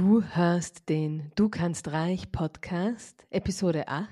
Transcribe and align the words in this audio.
Du 0.00 0.22
hörst 0.22 0.88
den 0.88 1.32
Du 1.34 1.48
kannst 1.48 1.90
reich 1.90 2.30
Podcast, 2.30 3.26
Episode 3.30 3.88
8, 3.88 4.08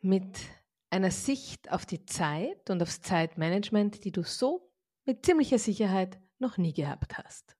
mit 0.00 0.24
einer 0.90 1.12
Sicht 1.12 1.70
auf 1.70 1.86
die 1.86 2.04
Zeit 2.04 2.68
und 2.68 2.82
aufs 2.82 3.00
Zeitmanagement, 3.00 4.02
die 4.02 4.10
du 4.10 4.24
so 4.24 4.68
mit 5.04 5.24
ziemlicher 5.24 5.60
Sicherheit 5.60 6.18
noch 6.40 6.58
nie 6.58 6.72
gehabt 6.72 7.16
hast. 7.16 7.54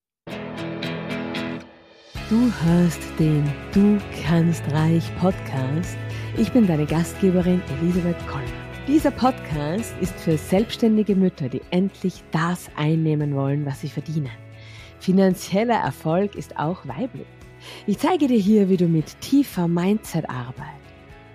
Du 2.28 2.52
hörst 2.64 3.02
den 3.20 3.44
Du 3.72 4.00
kannst 4.24 4.64
reich 4.72 5.04
Podcast. 5.20 5.96
Ich 6.36 6.50
bin 6.52 6.66
deine 6.66 6.86
Gastgeberin 6.86 7.62
Elisabeth 7.80 8.18
Koller. 8.26 8.42
Dieser 8.88 9.12
Podcast 9.12 9.94
ist 10.00 10.18
für 10.18 10.36
selbstständige 10.36 11.14
Mütter, 11.14 11.48
die 11.48 11.62
endlich 11.70 12.24
das 12.32 12.68
einnehmen 12.74 13.36
wollen, 13.36 13.64
was 13.64 13.80
sie 13.80 13.88
verdienen. 13.88 14.43
Finanzieller 15.04 15.74
Erfolg 15.74 16.34
ist 16.34 16.58
auch 16.58 16.78
weiblich. 16.86 17.26
Ich 17.86 17.98
zeige 17.98 18.26
dir 18.26 18.38
hier, 18.38 18.70
wie 18.70 18.78
du 18.78 18.86
mit 18.86 19.20
tiefer 19.20 19.68
Mindset-Arbeit, 19.68 20.80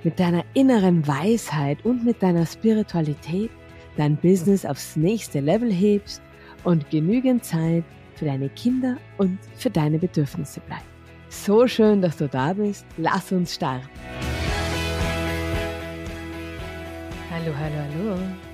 mit 0.04 0.20
deiner 0.20 0.44
inneren 0.56 1.08
Weisheit 1.08 1.86
und 1.86 2.04
mit 2.04 2.24
deiner 2.24 2.48
Spiritualität 2.48 3.52
dein 3.96 4.18
Business 4.18 4.66
aufs 4.66 4.96
nächste 4.96 5.40
Level 5.40 5.72
hebst 5.72 6.20
und 6.64 6.90
genügend 6.90 7.46
Zeit 7.46 7.84
für 8.16 8.26
deine 8.26 8.50
Kinder 8.50 8.98
und 9.20 9.38
für 9.54 9.70
deine 9.70 10.00
Bedürfnisse 10.00 10.62
bleibt. 10.62 10.90
So 11.30 11.68
schön, 11.68 12.02
dass 12.02 12.18
du 12.18 12.28
da 12.28 12.54
bist. 12.54 12.88
Lass 12.98 13.32
uns 13.32 13.54
starten. 13.54 13.88
Hallo, 17.30 17.54
hallo, 17.56 17.76
hallo. 17.94 18.49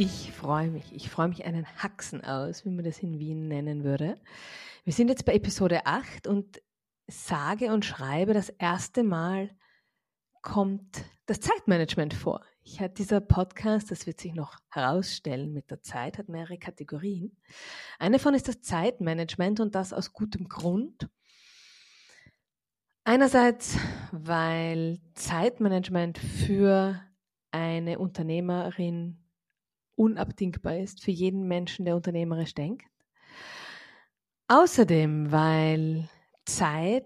Ich 0.00 0.30
freue 0.30 0.70
mich. 0.70 0.94
Ich 0.94 1.10
freue 1.10 1.26
mich 1.26 1.44
einen 1.44 1.66
Haxen 1.82 2.22
aus, 2.22 2.64
wie 2.64 2.70
man 2.70 2.84
das 2.84 3.00
in 3.00 3.18
Wien 3.18 3.48
nennen 3.48 3.82
würde. 3.82 4.14
Wir 4.84 4.92
sind 4.92 5.08
jetzt 5.08 5.24
bei 5.24 5.34
Episode 5.34 5.86
8 5.86 6.28
und 6.28 6.62
sage 7.08 7.72
und 7.72 7.84
schreibe 7.84 8.32
das 8.32 8.48
erste 8.48 9.02
Mal 9.02 9.50
kommt 10.40 11.04
das 11.26 11.40
Zeitmanagement 11.40 12.14
vor. 12.14 12.44
Ich 12.62 12.78
hatte 12.78 12.94
dieser 12.94 13.20
Podcast, 13.20 13.90
das 13.90 14.06
wird 14.06 14.20
sich 14.20 14.34
noch 14.34 14.60
herausstellen 14.68 15.52
mit 15.52 15.68
der 15.68 15.82
Zeit, 15.82 16.16
hat 16.16 16.28
mehrere 16.28 16.58
Kategorien. 16.58 17.36
Eine 17.98 18.18
davon 18.18 18.34
ist 18.34 18.46
das 18.46 18.62
Zeitmanagement 18.62 19.58
und 19.58 19.74
das 19.74 19.92
aus 19.92 20.12
gutem 20.12 20.48
Grund. 20.48 21.08
Einerseits, 23.02 23.76
weil 24.12 25.00
Zeitmanagement 25.14 26.18
für 26.18 27.02
eine 27.50 27.98
Unternehmerin 27.98 29.24
unabdingbar 29.98 30.78
ist 30.78 31.02
für 31.02 31.10
jeden 31.10 31.48
Menschen, 31.48 31.84
der 31.84 31.96
unternehmerisch 31.96 32.54
denkt. 32.54 32.86
Außerdem, 34.48 35.30
weil 35.30 36.08
Zeit 36.46 37.04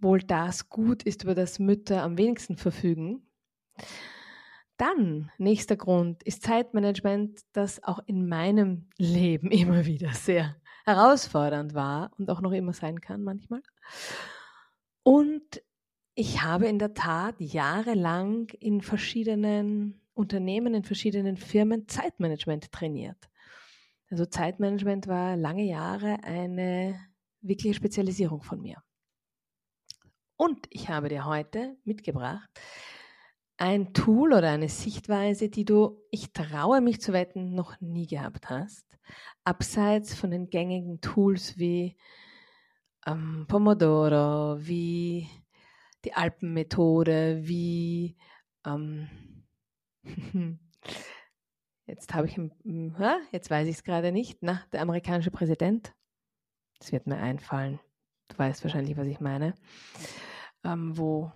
wohl 0.00 0.20
das 0.20 0.68
Gut 0.68 1.02
ist, 1.02 1.24
über 1.24 1.34
das 1.34 1.58
Mütter 1.58 2.02
am 2.02 2.16
wenigsten 2.18 2.56
verfügen. 2.56 3.26
Dann, 4.76 5.32
nächster 5.38 5.76
Grund, 5.76 6.22
ist 6.22 6.44
Zeitmanagement, 6.44 7.40
das 7.52 7.82
auch 7.82 7.98
in 8.06 8.28
meinem 8.28 8.88
Leben 8.96 9.50
immer 9.50 9.86
wieder 9.86 10.12
sehr 10.12 10.56
herausfordernd 10.84 11.74
war 11.74 12.12
und 12.18 12.30
auch 12.30 12.40
noch 12.40 12.52
immer 12.52 12.72
sein 12.72 13.00
kann 13.00 13.24
manchmal. 13.24 13.62
Und 15.02 15.62
ich 16.14 16.42
habe 16.42 16.66
in 16.66 16.78
der 16.78 16.94
Tat 16.94 17.36
jahrelang 17.38 18.48
in 18.60 18.80
verschiedenen 18.80 20.00
Unternehmen, 20.18 20.74
in 20.74 20.84
verschiedenen 20.84 21.36
Firmen 21.36 21.88
Zeitmanagement 21.88 22.72
trainiert. 22.72 23.28
Also 24.10 24.26
Zeitmanagement 24.26 25.06
war 25.06 25.36
lange 25.36 25.64
Jahre 25.64 26.22
eine 26.24 26.98
wirkliche 27.40 27.74
Spezialisierung 27.74 28.42
von 28.42 28.60
mir. 28.60 28.82
Und 30.36 30.66
ich 30.70 30.88
habe 30.88 31.08
dir 31.08 31.24
heute 31.24 31.76
mitgebracht 31.84 32.48
ein 33.58 33.92
Tool 33.92 34.32
oder 34.32 34.50
eine 34.50 34.68
Sichtweise, 34.68 35.50
die 35.50 35.64
du, 35.64 36.00
ich 36.10 36.32
traue 36.32 36.80
mich 36.80 37.00
zu 37.00 37.12
wetten, 37.12 37.54
noch 37.54 37.80
nie 37.80 38.06
gehabt 38.06 38.48
hast. 38.48 38.86
Abseits 39.44 40.14
von 40.14 40.30
den 40.30 40.48
gängigen 40.48 41.00
Tools 41.00 41.58
wie 41.58 41.96
ähm, 43.04 43.46
Pomodoro, 43.48 44.58
wie 44.60 45.28
die 46.04 46.14
Alpenmethode, 46.14 47.40
wie 47.42 48.16
ähm, 48.64 49.08
Jetzt 51.88 52.12
habe 52.12 52.26
ich, 52.26 52.36
hm, 52.36 52.94
jetzt 53.32 53.48
weiß 53.48 53.66
ich 53.66 53.76
es 53.76 53.82
gerade 53.82 54.12
nicht. 54.12 54.42
Na, 54.42 54.62
der 54.72 54.82
amerikanische 54.82 55.30
Präsident. 55.30 55.94
Das 56.78 56.92
wird 56.92 57.06
mir 57.06 57.16
einfallen. 57.16 57.80
Du 58.28 58.38
weißt 58.38 58.62
wahrscheinlich, 58.62 58.98
was 58.98 59.06
ich 59.06 59.20
meine. 59.20 59.54
Ähm, 60.64 60.98
wo 60.98 61.32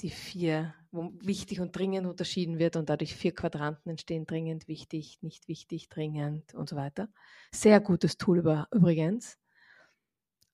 die 0.00 0.10
vier, 0.10 0.74
wo 0.90 1.12
wichtig 1.20 1.60
und 1.60 1.76
dringend 1.76 2.08
unterschieden 2.08 2.58
wird 2.58 2.74
und 2.74 2.90
dadurch 2.90 3.14
vier 3.14 3.32
Quadranten 3.32 3.90
entstehen, 3.90 4.26
dringend, 4.26 4.66
wichtig, 4.66 5.18
nicht 5.22 5.46
wichtig, 5.46 5.88
dringend 5.88 6.52
und 6.52 6.68
so 6.68 6.74
weiter. 6.74 7.08
Sehr 7.54 7.78
gutes 7.80 8.18
Tool 8.18 8.38
über, 8.38 8.66
übrigens. 8.72 9.38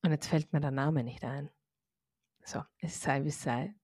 Und 0.02 0.10
jetzt 0.10 0.26
fällt 0.26 0.52
mir 0.52 0.60
der 0.60 0.72
Name 0.72 1.02
nicht 1.02 1.24
ein. 1.24 1.48
So, 2.44 2.62
es 2.80 3.00
sei 3.00 3.24
wie 3.24 3.28
es 3.28 3.42
sei. 3.42 3.74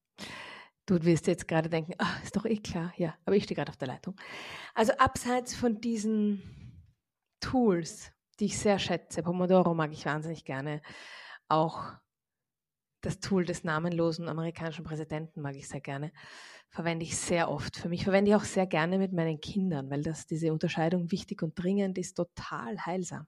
Du 0.87 1.03
wirst 1.05 1.27
jetzt 1.27 1.49
gerade 1.49 1.71
denken, 1.71 1.95
ach, 1.99 2.23
ist 2.23 2.37
doch 2.37 2.45
eh 2.45 2.59
klar, 2.59 2.93
ja, 2.97 3.15
aber 3.25 3.37
ich 3.37 3.45
stehe 3.45 3.57
gerade 3.57 3.71
auf 3.71 3.77
der 3.77 3.89
Leitung. 3.89 4.17
Also 4.75 4.93
abseits 4.95 5.55
von 5.55 5.81
diesen 5.81 6.43
Tools, 7.41 8.13
die 8.39 8.47
ich 8.47 8.59
sehr 8.59 8.79
schätze, 8.79 9.23
Pomodoro 9.23 9.75
mag 9.75 9.93
ich 9.93 10.05
wahnsinnig 10.05 10.45
gerne, 10.45 10.83
auch 11.49 11.95
das 13.01 13.21
Tool 13.21 13.45
des 13.45 13.65
namenlosen 13.65 14.29
amerikanischen 14.29 14.85
Präsidenten 14.85 15.41
mag 15.41 15.57
ich 15.57 15.69
sehr 15.69 15.81
gerne, 15.81 16.13
verwende 16.69 17.05
ich 17.05 17.17
sehr 17.17 17.51
oft. 17.51 17.77
Für 17.77 17.89
mich 17.89 18.05
verwende 18.05 18.31
ich 18.31 18.37
auch 18.37 18.45
sehr 18.45 18.67
gerne 18.67 18.99
mit 18.99 19.13
meinen 19.13 19.41
Kindern, 19.41 19.91
weil 19.91 20.03
das 20.03 20.27
diese 20.27 20.53
Unterscheidung 20.53 21.11
wichtig 21.13 21.43
und 21.43 21.55
dringend 21.55 21.99
ist, 21.99 22.15
total 22.15 22.85
heilsam. 22.85 23.27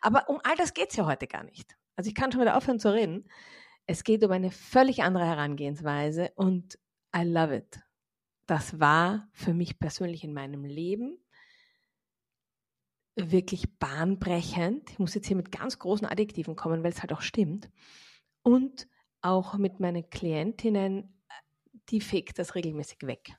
Aber 0.00 0.28
um 0.28 0.40
all 0.44 0.56
das 0.56 0.74
geht 0.74 0.90
es 0.90 0.96
ja 0.96 1.06
heute 1.06 1.26
gar 1.26 1.42
nicht. 1.42 1.76
Also 1.96 2.08
ich 2.08 2.14
kann 2.14 2.32
schon 2.32 2.42
wieder 2.42 2.56
aufhören 2.56 2.78
zu 2.78 2.92
reden. 2.92 3.28
Es 3.86 4.04
geht 4.04 4.24
um 4.24 4.30
eine 4.30 4.50
völlig 4.50 5.02
andere 5.02 5.26
Herangehensweise 5.26 6.30
und 6.36 6.78
I 7.14 7.22
love 7.22 7.54
it. 7.54 7.80
Das 8.46 8.78
war 8.80 9.28
für 9.32 9.54
mich 9.54 9.78
persönlich 9.78 10.24
in 10.24 10.34
meinem 10.34 10.64
Leben 10.64 11.18
wirklich 13.16 13.78
bahnbrechend. 13.78 14.90
Ich 14.90 14.98
muss 14.98 15.14
jetzt 15.14 15.26
hier 15.26 15.36
mit 15.36 15.52
ganz 15.52 15.78
großen 15.78 16.06
Adjektiven 16.06 16.56
kommen, 16.56 16.82
weil 16.82 16.92
es 16.92 17.00
halt 17.00 17.12
auch 17.12 17.20
stimmt. 17.20 17.70
Und 18.42 18.88
auch 19.22 19.54
mit 19.54 19.80
meinen 19.80 20.10
Klientinnen, 20.10 21.22
die 21.88 22.00
fegt 22.00 22.38
das 22.38 22.54
regelmäßig 22.54 22.98
weg. 23.02 23.36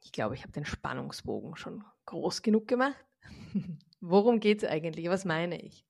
Ich 0.00 0.12
glaube, 0.12 0.34
ich 0.34 0.42
habe 0.42 0.52
den 0.52 0.64
Spannungsbogen 0.64 1.56
schon 1.56 1.84
groß 2.06 2.42
genug 2.42 2.68
gemacht. 2.68 3.04
Worum 4.00 4.40
geht 4.40 4.62
es 4.62 4.68
eigentlich? 4.68 5.08
Was 5.08 5.24
meine 5.24 5.60
ich? 5.60 5.84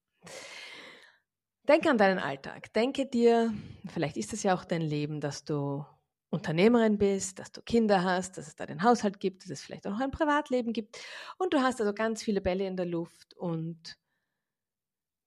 Denke 1.68 1.90
an 1.90 1.98
deinen 1.98 2.18
Alltag. 2.18 2.72
Denke 2.72 3.04
dir, 3.04 3.52
vielleicht 3.92 4.16
ist 4.16 4.32
es 4.32 4.42
ja 4.42 4.54
auch 4.54 4.64
dein 4.64 4.80
Leben, 4.80 5.20
dass 5.20 5.44
du 5.44 5.84
Unternehmerin 6.30 6.96
bist, 6.96 7.38
dass 7.38 7.52
du 7.52 7.60
Kinder 7.60 8.02
hast, 8.02 8.38
dass 8.38 8.46
es 8.46 8.56
da 8.56 8.64
den 8.64 8.82
Haushalt 8.82 9.20
gibt, 9.20 9.42
dass 9.42 9.50
es 9.50 9.60
vielleicht 9.60 9.86
auch 9.86 9.90
noch 9.90 10.00
ein 10.00 10.10
Privatleben 10.10 10.72
gibt 10.72 10.98
und 11.36 11.52
du 11.52 11.60
hast 11.60 11.80
also 11.80 11.92
ganz 11.92 12.22
viele 12.22 12.40
Bälle 12.40 12.66
in 12.66 12.76
der 12.76 12.86
Luft 12.86 13.34
und 13.34 13.98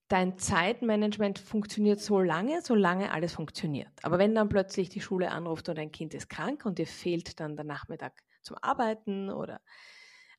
dein 0.08 0.40
Zeitmanagement 0.40 1.38
funktioniert 1.38 2.02
so 2.02 2.20
lange, 2.20 2.62
solange 2.64 3.12
alles 3.12 3.34
funktioniert. 3.34 3.92
Aber 4.02 4.18
wenn 4.18 4.34
dann 4.36 4.50
plötzlich 4.50 4.90
die 4.90 5.02
Schule 5.02 5.32
anruft 5.32 5.70
und 5.70 5.78
dein 5.78 5.92
Kind 5.92 6.16
ist 6.16 6.28
krank 6.28 6.66
und 6.66 6.80
dir 6.80 6.88
fehlt 6.88 7.40
dann 7.40 7.56
der 7.56 7.66
Nachmittag 7.66 8.20
zum 8.42 8.58
Arbeiten 8.62 9.30
oder 9.30 9.62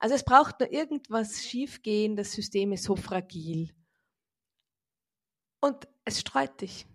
also 0.01 0.17
es 0.17 0.25
braucht 0.25 0.59
nur 0.59 0.73
irgendwas 0.73 1.43
schiefgehen, 1.43 2.17
das 2.17 2.33
System 2.33 2.73
ist 2.73 2.83
so 2.83 2.97
fragil 2.97 3.73
und 5.63 5.89
es 6.05 6.21
streut 6.21 6.61
dich. 6.61 6.87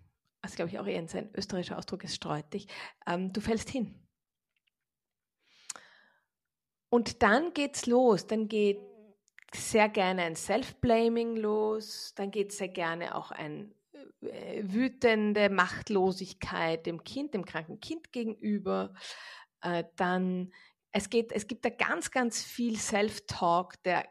Das 0.42 0.52
ist, 0.52 0.56
glaube 0.56 0.70
ich, 0.70 0.78
auch 0.78 0.86
eher 0.86 1.00
ein 1.00 1.30
österreichischer 1.34 1.78
Ausdruck, 1.78 2.04
es 2.04 2.14
streut 2.14 2.52
dich. 2.52 2.68
Ähm, 3.06 3.32
du 3.32 3.40
fällst 3.40 3.70
hin. 3.70 4.06
Und 6.90 7.22
dann 7.22 7.52
geht's 7.54 7.86
los. 7.86 8.26
Dann 8.26 8.46
geht 8.48 8.78
sehr 9.52 9.88
gerne 9.88 10.22
ein 10.22 10.36
Self-Blaming 10.36 11.36
los. 11.36 12.12
Dann 12.14 12.30
geht 12.30 12.52
sehr 12.52 12.68
gerne 12.68 13.14
auch 13.14 13.30
ein 13.30 13.74
äh, 14.20 14.62
wütende 14.62 15.48
Machtlosigkeit 15.48 16.86
dem 16.86 17.02
Kind, 17.02 17.34
dem 17.34 17.44
kranken 17.44 17.80
Kind 17.80 18.12
gegenüber. 18.12 18.94
Äh, 19.62 19.84
dann 19.96 20.52
es 20.92 21.10
geht, 21.10 21.32
es 21.32 21.46
gibt 21.46 21.64
da 21.64 21.70
ganz, 21.70 22.10
ganz 22.10 22.42
viel 22.42 22.78
Self-Talk, 22.78 23.82
der 23.82 24.06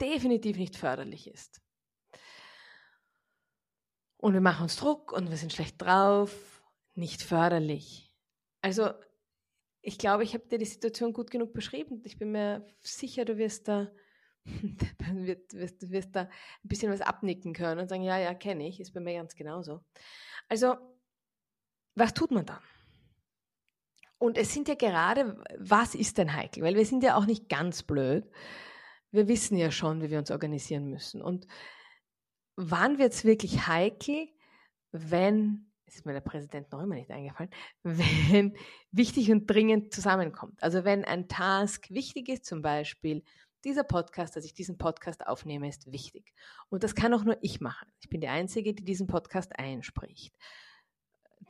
definitiv 0.00 0.56
nicht 0.56 0.76
förderlich 0.76 1.28
ist 1.28 1.61
und 4.22 4.34
wir 4.34 4.40
machen 4.40 4.62
uns 4.62 4.76
Druck 4.76 5.10
und 5.12 5.30
wir 5.30 5.36
sind 5.36 5.52
schlecht 5.52 5.82
drauf, 5.82 6.62
nicht 6.94 7.22
förderlich. 7.22 8.14
Also 8.60 8.90
ich 9.80 9.98
glaube, 9.98 10.22
ich 10.22 10.32
habe 10.32 10.46
dir 10.46 10.58
die 10.58 10.64
Situation 10.64 11.12
gut 11.12 11.32
genug 11.32 11.52
beschrieben. 11.52 12.00
Ich 12.04 12.18
bin 12.18 12.30
mir 12.30 12.64
sicher, 12.78 13.24
du 13.24 13.36
wirst 13.36 13.66
da 13.66 13.90
wird, 14.44 15.52
wirst, 15.54 15.90
wirst 15.90 16.14
da 16.14 16.22
ein 16.22 16.68
bisschen 16.68 16.92
was 16.92 17.00
abnicken 17.00 17.52
können 17.52 17.80
und 17.80 17.88
sagen, 17.88 18.04
ja, 18.04 18.16
ja, 18.16 18.32
kenne 18.32 18.68
ich, 18.68 18.78
ist 18.78 18.94
bei 18.94 19.00
mir 19.00 19.14
ganz 19.14 19.34
genauso. 19.34 19.84
Also, 20.48 20.76
was 21.96 22.14
tut 22.14 22.30
man 22.30 22.46
dann? 22.46 22.62
Und 24.18 24.38
es 24.38 24.54
sind 24.54 24.68
ja 24.68 24.76
gerade, 24.76 25.42
was 25.58 25.96
ist 25.96 26.18
denn 26.18 26.32
heikel? 26.32 26.62
Weil 26.62 26.76
wir 26.76 26.86
sind 26.86 27.02
ja 27.02 27.16
auch 27.16 27.26
nicht 27.26 27.48
ganz 27.48 27.82
blöd. 27.82 28.30
Wir 29.10 29.26
wissen 29.26 29.56
ja 29.56 29.72
schon, 29.72 30.00
wie 30.00 30.10
wir 30.10 30.18
uns 30.20 30.30
organisieren 30.30 30.88
müssen. 30.88 31.20
Und 31.22 31.48
wann 32.56 32.98
wird 32.98 33.12
es 33.12 33.24
wirklich 33.24 33.66
heikel, 33.66 34.28
wenn, 34.92 35.70
ist 35.86 36.06
mir 36.06 36.12
der 36.12 36.20
Präsident 36.20 36.70
noch 36.72 36.82
immer 36.82 36.94
nicht 36.94 37.10
eingefallen, 37.10 37.50
wenn 37.82 38.56
wichtig 38.90 39.30
und 39.30 39.46
dringend 39.46 39.92
zusammenkommt. 39.92 40.62
Also 40.62 40.84
wenn 40.84 41.04
ein 41.04 41.28
Task 41.28 41.90
wichtig 41.90 42.28
ist, 42.28 42.44
zum 42.44 42.62
Beispiel 42.62 43.22
dieser 43.64 43.84
Podcast, 43.84 44.36
dass 44.36 44.44
ich 44.44 44.54
diesen 44.54 44.78
Podcast 44.78 45.26
aufnehme, 45.26 45.68
ist 45.68 45.90
wichtig. 45.90 46.32
Und 46.68 46.82
das 46.82 46.94
kann 46.94 47.14
auch 47.14 47.24
nur 47.24 47.38
ich 47.42 47.60
machen. 47.60 47.88
Ich 48.00 48.08
bin 48.08 48.20
die 48.20 48.28
Einzige, 48.28 48.74
die 48.74 48.84
diesen 48.84 49.06
Podcast 49.06 49.58
einspricht. 49.58 50.34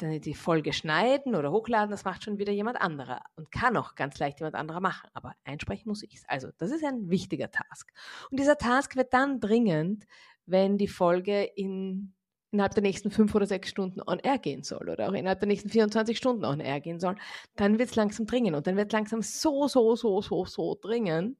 Die 0.00 0.34
Folge 0.34 0.72
schneiden 0.72 1.34
oder 1.34 1.52
hochladen, 1.52 1.90
das 1.90 2.04
macht 2.04 2.24
schon 2.24 2.38
wieder 2.38 2.52
jemand 2.52 2.80
anderer 2.80 3.20
und 3.36 3.52
kann 3.52 3.76
auch 3.76 3.94
ganz 3.94 4.18
leicht 4.18 4.40
jemand 4.40 4.54
anderer 4.54 4.80
machen. 4.80 5.10
Aber 5.12 5.34
einsprechen 5.44 5.88
muss 5.88 6.02
ich 6.02 6.14
es. 6.14 6.24
Also, 6.28 6.48
das 6.56 6.70
ist 6.70 6.82
ein 6.82 7.10
wichtiger 7.10 7.50
Task. 7.50 7.92
Und 8.30 8.40
dieser 8.40 8.56
Task 8.56 8.96
wird 8.96 9.12
dann 9.12 9.38
dringend, 9.38 10.06
wenn 10.52 10.78
die 10.78 10.86
Folge 10.86 11.42
in, 11.42 12.14
innerhalb 12.52 12.74
der 12.74 12.82
nächsten 12.82 13.10
fünf 13.10 13.34
oder 13.34 13.46
sechs 13.46 13.68
Stunden 13.68 14.00
on 14.06 14.20
air 14.20 14.38
gehen 14.38 14.62
soll 14.62 14.88
oder 14.88 15.08
auch 15.08 15.14
innerhalb 15.14 15.40
der 15.40 15.48
nächsten 15.48 15.70
24 15.70 16.16
Stunden 16.16 16.44
on 16.44 16.60
air 16.60 16.80
gehen 16.80 17.00
soll, 17.00 17.16
dann 17.56 17.80
wird 17.80 17.90
es 17.90 17.96
langsam 17.96 18.26
dringend 18.26 18.56
und 18.56 18.66
dann 18.68 18.76
wird 18.76 18.88
es 18.88 18.92
langsam 18.92 19.22
so, 19.22 19.66
so, 19.66 19.96
so, 19.96 20.22
so, 20.22 20.44
so 20.44 20.78
dringend, 20.80 21.36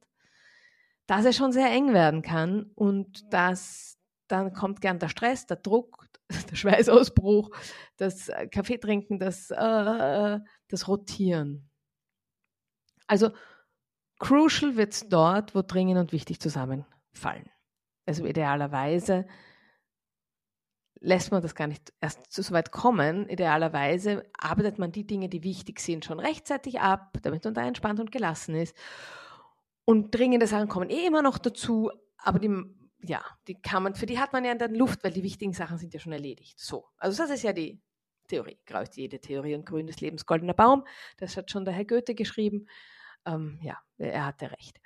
dass 1.05 1.25
es 1.25 1.37
schon 1.37 1.53
sehr 1.53 1.69
eng 1.71 1.93
werden 1.93 2.21
kann 2.21 2.71
und 2.75 3.31
dass 3.31 3.97
dann 4.27 4.53
kommt 4.53 4.81
gern 4.81 4.99
der 4.99 5.09
Stress, 5.09 5.45
der 5.45 5.57
Druck, 5.57 6.07
der 6.49 6.55
Schweißausbruch, 6.55 7.55
das 7.97 8.29
äh, 8.29 8.47
Kaffeetrinken, 8.47 9.19
das, 9.19 9.51
äh, 9.51 10.39
das 10.67 10.87
Rotieren. 10.87 11.69
Also 13.07 13.31
crucial 14.19 14.75
wird 14.75 14.93
es 14.93 15.07
dort, 15.09 15.53
wo 15.53 15.61
dringend 15.61 15.99
und 15.99 16.11
wichtig 16.13 16.39
zusammenfallen. 16.39 17.52
Also 18.05 18.25
idealerweise 18.25 19.25
lässt 20.99 21.31
man 21.31 21.41
das 21.41 21.53
gar 21.53 21.67
nicht 21.67 21.93
erst 21.99 22.31
so 22.31 22.53
weit 22.53 22.71
kommen. 22.71 23.27
Idealerweise 23.27 24.25
arbeitet 24.37 24.79
man 24.79 24.91
die 24.91 25.05
Dinge, 25.05 25.27
die 25.27 25.43
wichtig 25.43 25.79
sind, 25.79 26.05
schon 26.05 26.19
rechtzeitig 26.19 26.79
ab, 26.79 27.17
damit 27.21 27.43
man 27.43 27.53
da 27.53 27.67
entspannt 27.67 27.99
und 27.99 28.11
gelassen 28.11 28.55
ist. 28.55 28.75
Und 29.85 30.15
dringende 30.15 30.47
Sachen 30.47 30.69
kommen 30.69 30.89
eh 30.89 31.05
immer 31.05 31.21
noch 31.21 31.37
dazu, 31.37 31.91
aber 32.17 32.39
die, 32.39 32.49
ja, 33.01 33.21
die 33.49 33.61
kann 33.61 33.83
man, 33.83 33.95
für 33.95 34.05
die 34.05 34.17
hat 34.17 34.31
man 34.31 34.45
ja 34.45 34.53
in 34.53 34.59
der 34.59 34.69
Luft, 34.69 35.03
weil 35.03 35.11
die 35.11 35.23
wichtigen 35.23 35.51
Sachen 35.51 35.77
sind 35.77 35.93
ja 35.93 35.99
schon 35.99 36.13
erledigt. 36.13 36.57
So. 36.59 36.87
Also 36.97 37.21
das 37.21 37.31
ist 37.31 37.43
ja 37.43 37.51
die 37.51 37.81
Theorie. 38.29 38.57
Grau 38.65 38.81
ist 38.81 38.95
jede 38.95 39.19
Theorie 39.19 39.55
und 39.55 39.65
grün 39.65 39.87
des 39.87 39.99
Lebens 39.99 40.25
goldener 40.25 40.53
Baum. 40.53 40.85
Das 41.17 41.35
hat 41.35 41.51
schon 41.51 41.65
der 41.65 41.73
Herr 41.73 41.85
Goethe 41.85 42.15
geschrieben. 42.15 42.67
Ähm, 43.25 43.59
ja, 43.61 43.77
er 43.97 44.25
hatte 44.25 44.51
recht. 44.51 44.79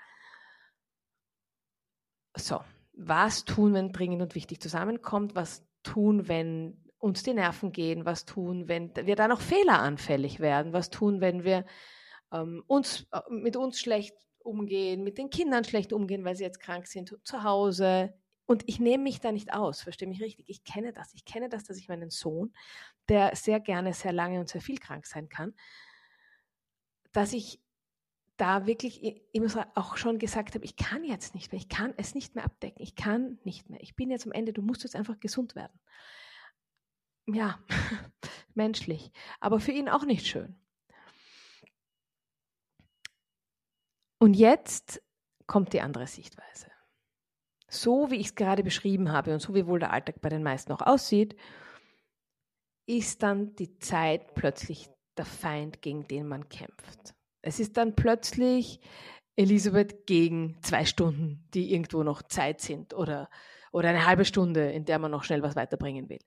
So, 2.36 2.62
was 2.98 3.46
tun, 3.46 3.74
wenn 3.74 3.92
dringend 3.92 4.22
und 4.22 4.36
wichtig 4.36 4.60
zusammenkommt? 4.60 5.36
Was 5.36 5.66
tun, 5.84 6.28
wenn 6.28 6.84
uns 6.98 7.24
die 7.24 7.34
Nerven 7.34 7.72
gehen? 7.72 8.06
Was 8.06 8.26
tun, 8.26 8.68
wenn 8.68 8.92
wir 8.96 9.16
da 9.16 9.28
noch 9.28 9.42
fehleranfällig 9.42 10.40
werden? 10.40 10.74
Was 10.74 10.90
tun, 10.90 11.22
wenn 11.22 11.44
wir 11.44 11.66
ähm, 12.34 12.64
uns, 12.68 13.08
äh, 13.12 13.22
mit 13.30 13.56
uns 13.56 13.80
schlecht 13.80 14.16
umgehen, 14.40 15.04
mit 15.04 15.18
den 15.18 15.30
Kindern 15.30 15.64
schlecht 15.64 15.94
umgehen, 15.94 16.26
weil 16.26 16.36
sie 16.36 16.44
jetzt 16.44 16.60
krank 16.60 16.88
sind, 16.88 17.16
zu 17.24 17.44
Hause. 17.44 18.14
Und 18.46 18.64
ich 18.68 18.80
nehme 18.80 19.04
mich 19.04 19.20
da 19.20 19.32
nicht 19.32 19.54
aus, 19.54 19.82
verstehe 19.82 20.08
mich 20.08 20.22
richtig. 20.22 20.50
Ich 20.50 20.64
kenne 20.64 20.94
das. 20.94 21.14
Ich 21.14 21.26
kenne 21.26 21.50
das, 21.50 21.66
dass 21.66 21.78
ich 21.78 21.90
meinen 21.90 22.10
Sohn, 22.10 22.54
der 23.10 23.36
sehr 23.36 23.60
gerne, 23.60 23.94
sehr 23.94 24.14
lange 24.14 24.40
und 24.40 24.50
sehr 24.50 24.62
viel 24.62 24.78
krank 24.78 25.06
sein 25.06 25.30
kann, 25.30 25.54
dass 27.12 27.34
ich 27.34 27.62
da 28.38 28.66
wirklich 28.68 29.04
immer 29.34 29.68
auch 29.76 29.98
schon 29.98 30.20
gesagt 30.20 30.56
habe, 30.56 30.64
ich 30.64 30.76
kann 30.76 31.04
jetzt 31.04 31.34
nicht 31.34 31.52
mehr, 31.52 31.60
ich 31.60 31.70
kann 31.70 31.94
es 31.98 32.16
nicht 32.16 32.36
mehr 32.36 32.46
abdecken, 32.46 32.82
ich 32.82 32.96
kann 32.96 33.40
nicht 33.44 33.70
mehr. 33.70 33.82
Ich 33.82 33.96
bin 33.96 34.10
jetzt 34.10 34.26
am 34.26 34.32
Ende, 34.32 34.54
du 34.54 34.62
musst 34.62 34.84
jetzt 34.84 34.96
einfach 34.96 35.20
gesund 35.20 35.56
werden. 35.56 35.80
Ja, 37.28 37.60
menschlich, 38.54 39.12
aber 39.40 39.60
für 39.60 39.72
ihn 39.72 39.90
auch 39.90 40.06
nicht 40.06 40.28
schön. 40.28 40.56
Und 44.20 44.36
jetzt 44.36 45.02
kommt 45.46 45.74
die 45.74 45.82
andere 45.82 46.08
Sichtweise. 46.08 46.72
So 47.70 48.10
wie 48.12 48.16
ich 48.16 48.28
es 48.28 48.36
gerade 48.36 48.64
beschrieben 48.64 49.12
habe 49.12 49.34
und 49.34 49.42
so 49.42 49.54
wie 49.54 49.68
wohl 49.68 49.80
der 49.80 49.92
Alltag 49.92 50.22
bei 50.22 50.30
den 50.30 50.44
meisten 50.44 50.72
auch 50.72 50.82
aussieht, 50.82 51.36
ist 52.86 53.22
dann 53.24 53.56
die 53.56 53.78
Zeit 53.80 54.34
plötzlich 54.36 54.90
der 55.18 55.26
Feind, 55.26 55.82
gegen 55.82 56.08
den 56.08 56.28
man 56.28 56.48
kämpft. 56.48 57.17
Es 57.48 57.62
ist 57.62 57.78
dann 57.78 57.96
plötzlich 57.96 58.82
Elisabeth 59.38 60.06
gegen 60.06 60.58
zwei 60.64 60.84
Stunden, 60.84 61.48
die 61.54 61.72
irgendwo 61.72 62.04
noch 62.04 62.22
Zeit 62.24 62.60
sind 62.60 62.94
oder, 62.94 63.30
oder 63.72 63.88
eine 63.88 64.06
halbe 64.06 64.26
Stunde, 64.26 64.70
in 64.72 64.84
der 64.84 65.00
man 65.00 65.12
noch 65.12 65.24
schnell 65.24 65.42
was 65.44 65.56
weiterbringen 65.56 66.10
will. 66.10 66.20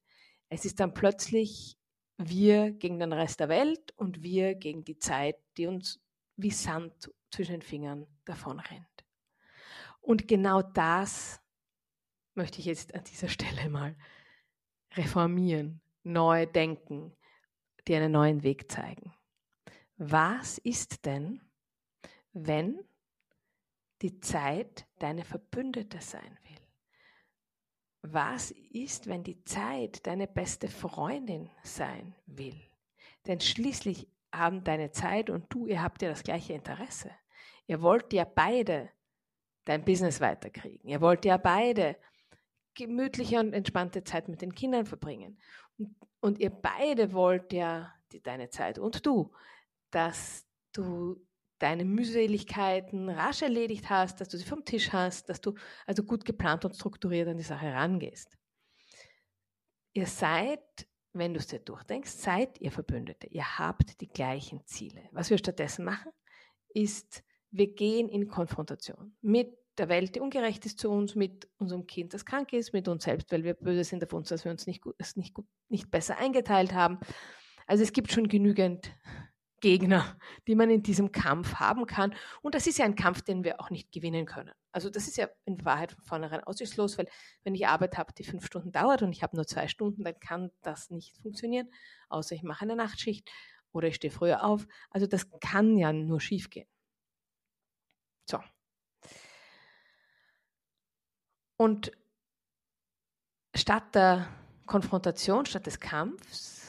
Es 0.48 0.64
ist 0.64 0.80
dann 0.80 0.94
plötzlich 0.94 1.76
wir 2.16 2.70
gegen 2.72 2.98
den 2.98 3.12
Rest 3.12 3.38
der 3.38 3.50
Welt 3.50 3.92
und 3.96 4.22
wir 4.22 4.54
gegen 4.54 4.82
die 4.82 4.98
Zeit, 4.98 5.36
die 5.58 5.66
uns 5.66 6.00
wie 6.36 6.50
Sand 6.50 7.12
zwischen 7.30 7.52
den 7.52 7.62
Fingern 7.62 8.06
davonrennt. 8.24 8.86
Und 10.00 10.26
genau 10.26 10.62
das 10.62 11.38
möchte 12.34 12.60
ich 12.60 12.64
jetzt 12.64 12.94
an 12.94 13.04
dieser 13.04 13.28
Stelle 13.36 13.68
mal 13.68 13.94
reformieren, 14.94 15.82
neu 16.02 16.46
denken, 16.46 17.14
dir 17.86 17.98
einen 17.98 18.12
neuen 18.12 18.42
Weg 18.42 18.72
zeigen. 18.72 19.12
Was 20.02 20.56
ist 20.56 21.04
denn, 21.04 21.42
wenn 22.32 22.82
die 24.00 24.18
Zeit 24.20 24.86
deine 24.98 25.26
Verbündete 25.26 26.00
sein 26.00 26.38
will? 26.44 28.10
Was 28.10 28.50
ist, 28.50 29.08
wenn 29.08 29.24
die 29.24 29.44
Zeit 29.44 30.06
deine 30.06 30.26
beste 30.26 30.68
Freundin 30.68 31.50
sein 31.64 32.14
will? 32.24 32.58
Denn 33.26 33.40
schließlich 33.40 34.08
haben 34.32 34.64
deine 34.64 34.90
Zeit 34.90 35.28
und 35.28 35.52
du, 35.52 35.66
ihr 35.66 35.82
habt 35.82 36.00
ja 36.00 36.08
das 36.08 36.22
gleiche 36.22 36.54
Interesse. 36.54 37.10
Ihr 37.66 37.82
wollt 37.82 38.10
ja 38.14 38.24
beide 38.24 38.88
dein 39.66 39.84
Business 39.84 40.18
weiterkriegen. 40.18 40.88
Ihr 40.88 41.02
wollt 41.02 41.26
ja 41.26 41.36
beide 41.36 41.98
gemütliche 42.72 43.38
und 43.38 43.52
entspannte 43.52 44.02
Zeit 44.02 44.28
mit 44.28 44.40
den 44.40 44.54
Kindern 44.54 44.86
verbringen. 44.86 45.38
Und, 45.76 45.94
und 46.20 46.38
ihr 46.38 46.48
beide 46.48 47.12
wollt 47.12 47.52
ja 47.52 47.92
die, 48.12 48.22
deine 48.22 48.48
Zeit 48.48 48.78
und 48.78 49.04
du, 49.04 49.30
dass 49.90 50.46
du 50.72 51.16
deine 51.58 51.84
Mühseligkeiten 51.84 53.08
rasch 53.10 53.42
erledigt 53.42 53.90
hast, 53.90 54.20
dass 54.20 54.28
du 54.28 54.38
sie 54.38 54.44
vom 54.44 54.64
Tisch 54.64 54.92
hast, 54.92 55.28
dass 55.28 55.40
du 55.40 55.54
also 55.86 56.02
gut 56.02 56.24
geplant 56.24 56.64
und 56.64 56.74
strukturiert 56.74 57.28
an 57.28 57.36
die 57.36 57.42
Sache 57.42 57.72
rangehst. 57.72 58.36
Ihr 59.92 60.06
seid 60.06 60.86
wenn 61.12 61.34
du 61.34 61.40
es 61.40 61.48
dir 61.48 61.58
durchdenkst, 61.58 62.10
seid 62.10 62.60
ihr 62.60 62.70
Verbündete. 62.70 63.26
Ihr 63.28 63.58
habt 63.58 64.00
die 64.00 64.08
gleichen 64.08 64.64
Ziele. 64.66 65.08
Was 65.12 65.30
wir 65.30 65.38
stattdessen 65.38 65.84
machen, 65.84 66.12
ist, 66.68 67.24
wir 67.50 67.74
gehen 67.74 68.08
in 68.08 68.28
Konfrontation 68.28 69.16
mit 69.20 69.56
der 69.78 69.88
Welt, 69.88 70.14
die 70.14 70.20
ungerecht 70.20 70.66
ist 70.66 70.78
zu 70.78 70.90
uns, 70.90 71.14
mit 71.14 71.48
unserem 71.56 71.86
Kind, 71.86 72.12
das 72.12 72.24
krank 72.24 72.52
ist, 72.52 72.72
mit 72.72 72.86
uns 72.86 73.04
selbst, 73.04 73.32
weil 73.32 73.44
wir 73.44 73.54
böse 73.54 73.84
sind 73.84 74.04
auf 74.04 74.12
uns, 74.12 74.28
dass 74.28 74.44
wir 74.44 74.52
uns 74.52 74.66
nicht, 74.66 74.82
gut, 74.82 74.96
nicht, 75.16 75.32
gut, 75.32 75.46
nicht 75.68 75.90
besser 75.90 76.18
eingeteilt 76.18 76.74
haben. 76.74 76.98
Also 77.66 77.82
es 77.82 77.92
gibt 77.92 78.12
schon 78.12 78.28
genügend 78.28 78.94
Gegner, 79.60 80.18
die 80.46 80.54
man 80.54 80.70
in 80.70 80.82
diesem 80.82 81.12
Kampf 81.12 81.54
haben 81.54 81.86
kann. 81.86 82.14
Und 82.42 82.54
das 82.54 82.66
ist 82.66 82.78
ja 82.78 82.84
ein 82.84 82.94
Kampf, 82.94 83.22
den 83.22 83.44
wir 83.44 83.60
auch 83.60 83.70
nicht 83.70 83.92
gewinnen 83.92 84.26
können. 84.26 84.52
Also 84.72 84.90
das 84.90 85.06
ist 85.06 85.16
ja 85.16 85.28
in 85.44 85.64
Wahrheit 85.64 85.92
von 85.92 86.04
vornherein 86.04 86.44
aussichtslos, 86.44 86.98
weil 86.98 87.08
wenn 87.44 87.54
ich 87.54 87.66
Arbeit 87.66 87.98
habe, 87.98 88.12
die 88.12 88.24
fünf 88.24 88.46
Stunden 88.46 88.72
dauert 88.72 89.02
und 89.02 89.12
ich 89.12 89.22
habe 89.22 89.36
nur 89.36 89.46
zwei 89.46 89.68
Stunden, 89.68 90.04
dann 90.04 90.18
kann 90.18 90.50
das 90.62 90.90
nicht 90.90 91.16
funktionieren, 91.18 91.70
außer 92.08 92.34
ich 92.34 92.42
mache 92.42 92.62
eine 92.62 92.76
Nachtschicht 92.76 93.30
oder 93.72 93.88
ich 93.88 93.96
stehe 93.96 94.12
früher 94.12 94.44
auf. 94.44 94.66
Also 94.90 95.06
das 95.06 95.28
kann 95.40 95.76
ja 95.76 95.92
nur 95.92 96.20
schiefgehen. 96.20 96.68
So. 98.28 98.40
Und 101.56 101.92
statt 103.54 103.94
der 103.94 104.28
Konfrontation, 104.66 105.46
statt 105.46 105.66
des 105.66 105.80
Kampfs, 105.80 106.59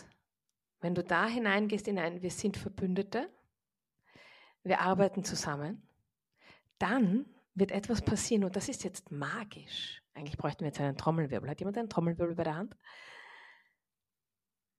wenn 0.81 0.95
du 0.95 1.03
da 1.03 1.27
hineingehst 1.27 1.87
in 1.87 1.99
ein, 1.99 2.21
wir 2.21 2.31
sind 2.31 2.57
Verbündete, 2.57 3.29
wir 4.63 4.81
arbeiten 4.81 5.23
zusammen, 5.23 5.87
dann 6.79 7.25
wird 7.53 7.71
etwas 7.71 8.01
passieren 8.01 8.43
und 8.43 8.55
das 8.55 8.69
ist 8.69 8.83
jetzt 8.83 9.11
magisch. 9.11 10.01
Eigentlich 10.13 10.37
bräuchten 10.37 10.61
wir 10.61 10.67
jetzt 10.67 10.79
einen 10.79 10.97
Trommelwirbel. 10.97 11.49
Hat 11.49 11.59
jemand 11.59 11.77
einen 11.77 11.89
Trommelwirbel 11.89 12.35
bei 12.35 12.43
der 12.43 12.55
Hand? 12.55 12.75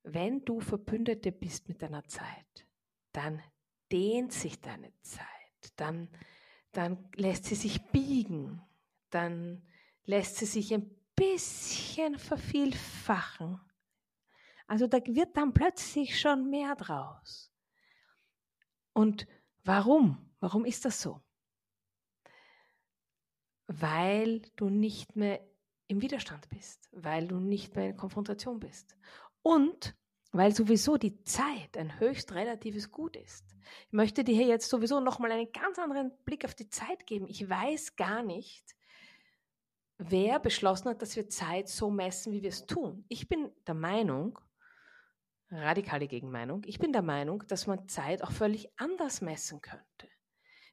Wenn 0.02 0.44
du 0.44 0.60
Verbündete 0.60 1.30
bist 1.32 1.68
mit 1.68 1.80
deiner 1.80 2.04
Zeit, 2.04 2.66
dann 3.12 3.40
dehnt 3.90 4.32
sich 4.32 4.60
deine 4.60 4.92
Zeit, 5.02 5.26
dann, 5.76 6.08
dann 6.72 7.08
lässt 7.14 7.44
sie 7.44 7.54
sich 7.54 7.80
biegen, 7.92 8.60
dann 9.10 9.62
lässt 10.04 10.36
sie 10.36 10.46
sich 10.46 10.74
ein 10.74 10.90
bisschen 11.14 12.18
vervielfachen. 12.18 13.60
Also 14.72 14.86
da 14.86 14.96
wird 15.04 15.36
dann 15.36 15.52
plötzlich 15.52 16.18
schon 16.18 16.48
mehr 16.48 16.74
draus. 16.76 17.52
Und 18.94 19.26
warum? 19.64 20.34
Warum 20.40 20.64
ist 20.64 20.86
das 20.86 21.02
so? 21.02 21.20
Weil 23.66 24.40
du 24.56 24.70
nicht 24.70 25.14
mehr 25.14 25.46
im 25.88 26.00
Widerstand 26.00 26.48
bist, 26.48 26.88
weil 26.90 27.28
du 27.28 27.38
nicht 27.38 27.76
mehr 27.76 27.90
in 27.90 27.98
Konfrontation 27.98 28.60
bist. 28.60 28.96
Und 29.42 29.94
weil 30.30 30.54
sowieso 30.54 30.96
die 30.96 31.22
Zeit 31.22 31.76
ein 31.76 32.00
höchst 32.00 32.32
relatives 32.32 32.90
Gut 32.90 33.16
ist. 33.16 33.44
Ich 33.88 33.92
möchte 33.92 34.24
dir 34.24 34.34
hier 34.34 34.46
jetzt 34.46 34.70
sowieso 34.70 35.00
nochmal 35.00 35.32
einen 35.32 35.52
ganz 35.52 35.78
anderen 35.78 36.12
Blick 36.24 36.46
auf 36.46 36.54
die 36.54 36.70
Zeit 36.70 37.06
geben. 37.06 37.26
Ich 37.28 37.46
weiß 37.46 37.96
gar 37.96 38.22
nicht, 38.22 38.74
wer 39.98 40.40
beschlossen 40.40 40.88
hat, 40.88 41.02
dass 41.02 41.14
wir 41.14 41.28
Zeit 41.28 41.68
so 41.68 41.90
messen, 41.90 42.32
wie 42.32 42.40
wir 42.40 42.48
es 42.48 42.64
tun. 42.64 43.04
Ich 43.08 43.28
bin 43.28 43.52
der 43.66 43.74
Meinung, 43.74 44.38
radikale 45.52 46.08
Gegenmeinung, 46.08 46.62
ich 46.66 46.78
bin 46.78 46.92
der 46.92 47.02
Meinung, 47.02 47.44
dass 47.48 47.66
man 47.66 47.88
Zeit 47.88 48.22
auch 48.22 48.32
völlig 48.32 48.68
anders 48.76 49.20
messen 49.20 49.60
könnte. 49.60 50.08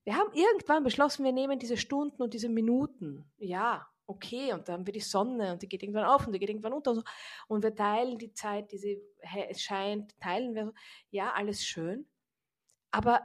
Wir 0.04 0.16
haben 0.16 0.32
irgendwann 0.34 0.84
beschlossen, 0.84 1.26
wir 1.26 1.34
nehmen 1.34 1.60
diese 1.60 1.78
Stunden 1.78 2.22
und 2.22 2.34
diese 2.34 2.50
Minuten. 2.50 3.30
Ja, 3.38 3.88
okay, 4.08 4.54
und 4.54 4.68
dann 4.68 4.80
haben 4.80 4.86
wir 4.86 4.94
die 4.94 5.02
Sonne 5.02 5.54
und 5.54 5.62
die 5.62 5.70
geht 5.70 5.84
irgendwann 5.84 6.06
auf 6.06 6.26
und 6.26 6.34
die 6.34 6.40
geht 6.40 6.50
irgendwann 6.50 6.74
unter 6.74 6.92
und 6.92 6.98
so. 6.98 7.04
Und 7.48 7.64
wir 7.64 7.76
teilen 7.76 8.18
die 8.18 8.34
Zeit, 8.34 8.72
die 8.72 8.78
sie 8.78 9.02
scheint, 9.56 10.20
teilen 10.20 10.56
wir. 10.56 10.74
Ja, 11.12 11.34
alles 11.34 11.64
schön. 11.64 12.08
Aber 12.92 13.22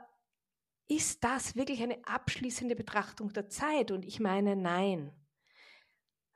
ist 0.87 1.25
das 1.25 1.57
wirklich 1.57 1.83
eine 1.83 2.05
abschließende 2.07 2.77
Betrachtung 2.77 3.33
der 3.33 3.49
Zeit? 3.49 3.91
Und 3.91 4.05
ich 4.05 4.21
meine, 4.21 4.57
nein. 4.57 5.13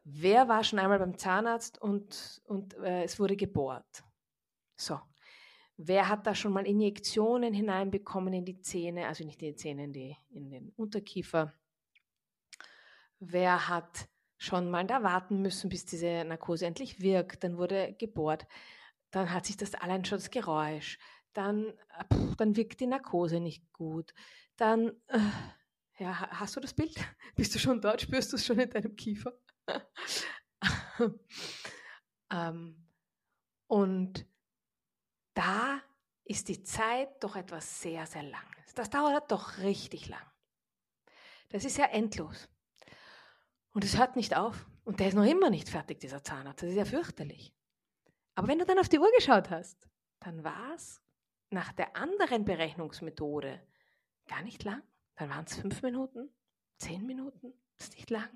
Wer 0.04 0.48
war 0.48 0.64
schon 0.64 0.78
einmal 0.78 0.98
beim 0.98 1.18
Zahnarzt 1.18 1.78
und, 1.82 2.40
und 2.46 2.75
äh, 2.78 3.02
es 3.02 3.20
wurde 3.20 3.37
gebohrt? 3.37 4.02
So. 4.78 5.00
Wer 5.76 6.08
hat 6.08 6.26
da 6.26 6.35
schon 6.35 6.52
mal 6.52 6.66
Injektionen 6.66 7.54
hineinbekommen 7.54 8.35
in 8.35 8.44
die 8.44 8.61
Zähne, 8.61 9.06
also 9.06 9.25
nicht 9.25 9.40
in 9.42 9.50
die 9.50 9.56
Zähne, 9.56 9.85
in, 9.85 9.92
die, 9.92 10.16
in 10.30 10.50
den 10.50 10.73
Unterkiefer? 10.76 11.52
Wer 13.20 13.68
hat 13.68 14.08
schon 14.38 14.70
mal 14.70 14.87
da 14.87 15.02
warten 15.02 15.42
müssen, 15.42 15.68
bis 15.68 15.85
diese 15.85 16.25
Narkose 16.25 16.66
endlich 16.66 17.00
wirkt. 17.00 17.44
Dann 17.44 17.58
wurde 17.58 17.94
gebohrt. 17.99 18.47
Dann 19.11 19.32
hat 19.32 19.47
sich 19.47 19.56
das 19.56 19.75
allein 19.75 20.04
schon 20.04 20.18
das 20.18 20.30
Geräusch. 20.30 20.99
Dann, 21.32 21.75
pff, 22.12 22.37
dann 22.37 22.56
wirkt 22.56 22.80
die 22.80 22.87
Narkose 22.87 23.40
nicht 23.40 23.73
gut. 23.73 24.14
Dann, 24.56 24.92
äh, 25.08 25.18
ja, 25.99 26.28
hast 26.30 26.56
du 26.56 26.61
das 26.61 26.75
Bild? 26.75 26.94
Bist 27.37 27.54
du 27.54 27.58
schon 27.58 27.80
dort? 27.80 28.00
Spürst 28.00 28.32
du 28.32 28.37
es 28.37 28.47
schon 28.47 28.58
in 28.58 28.70
deinem 28.70 28.97
Kiefer? 28.97 29.32
ähm, 32.32 32.87
und 33.66 34.26
da 35.38 35.80
ist 36.25 36.49
die 36.49 36.64
Zeit 36.64 37.23
doch 37.23 37.37
etwas 37.37 37.80
sehr, 37.80 38.07
sehr 38.07 38.25
Langes. 38.25 38.75
Das 38.75 38.90
dauert 38.90 39.30
doch 39.30 39.59
richtig 39.59 40.09
lang. 40.09 40.26
Das 41.50 41.64
ist 41.64 41.78
ja 41.78 41.87
endlos. 41.87 42.49
Und 43.71 43.85
es 43.85 43.97
hört 43.97 44.16
nicht 44.16 44.37
auf. 44.37 44.66
Und 44.85 44.99
der 44.99 45.09
ist 45.09 45.14
noch 45.14 45.25
immer 45.25 45.49
nicht 45.49 45.68
fertig, 45.68 46.00
dieser 46.00 46.25
Zahnarzt. 46.25 46.62
Das 46.62 46.71
ist 46.71 46.76
ja 46.76 46.85
fürchterlich. 46.85 47.54
Aber 48.35 48.49
wenn 48.49 48.59
du 48.59 48.64
dann 48.64 48.78
auf 48.78 48.88
die 48.88 48.99
Uhr 48.99 49.11
geschaut 49.16 49.49
hast, 49.50 49.88
dann 50.21 50.42
war 50.42 50.75
es 50.75 51.00
nach 51.50 51.73
der 51.73 51.97
anderen 51.97 52.45
Berechnungsmethode 52.45 53.62
gar 54.26 54.42
nicht 54.42 54.64
lang. 54.64 54.83
Dann 55.14 55.30
waren 55.30 55.45
es 55.45 55.57
fünf 55.57 55.83
Minuten, 55.83 56.30
zehn 56.78 57.07
Minuten. 57.07 57.52
Das 57.76 57.88
ist 57.88 57.97
nicht 57.97 58.11
lang. 58.11 58.28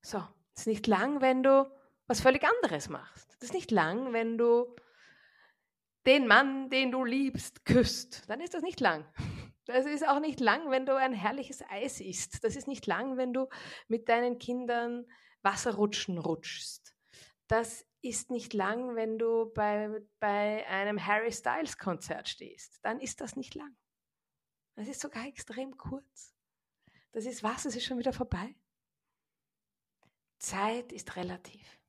So, 0.00 0.18
das 0.18 0.62
ist 0.62 0.66
nicht 0.66 0.86
lang, 0.86 1.20
wenn 1.20 1.42
du 1.42 1.70
was 2.06 2.20
völlig 2.20 2.42
anderes 2.42 2.88
machst. 2.88 3.28
Das 3.34 3.50
ist 3.50 3.54
nicht 3.54 3.70
lang, 3.70 4.12
wenn 4.12 4.38
du 4.38 4.74
den 6.06 6.26
Mann, 6.26 6.68
den 6.70 6.90
du 6.90 7.04
liebst, 7.04 7.64
küsst. 7.64 8.28
Dann 8.28 8.40
ist 8.40 8.54
das 8.54 8.62
nicht 8.62 8.80
lang. 8.80 9.06
Das 9.66 9.86
ist 9.86 10.06
auch 10.06 10.18
nicht 10.18 10.40
lang, 10.40 10.70
wenn 10.70 10.86
du 10.86 10.96
ein 10.96 11.12
herrliches 11.12 11.62
Eis 11.68 12.00
isst. 12.00 12.42
Das 12.42 12.56
ist 12.56 12.66
nicht 12.66 12.86
lang, 12.86 13.16
wenn 13.16 13.32
du 13.32 13.48
mit 13.88 14.08
deinen 14.08 14.38
Kindern 14.38 15.06
Wasserrutschen 15.42 16.18
rutschst. 16.18 16.94
Das 17.46 17.86
ist 18.00 18.30
nicht 18.30 18.52
lang, 18.54 18.96
wenn 18.96 19.18
du 19.18 19.52
bei, 19.52 20.02
bei 20.18 20.66
einem 20.66 21.06
Harry 21.06 21.32
Styles 21.32 21.78
Konzert 21.78 22.28
stehst. 22.28 22.80
Dann 22.82 23.00
ist 23.00 23.20
das 23.20 23.36
nicht 23.36 23.54
lang. 23.54 23.76
Das 24.74 24.88
ist 24.88 25.00
sogar 25.00 25.26
extrem 25.26 25.76
kurz. 25.76 26.34
Das 27.12 27.26
ist 27.26 27.42
was, 27.42 27.64
es 27.64 27.76
ist 27.76 27.84
schon 27.84 27.98
wieder 27.98 28.12
vorbei. 28.12 28.56
Zeit 30.38 30.90
ist 30.92 31.14
relativ. 31.14 31.81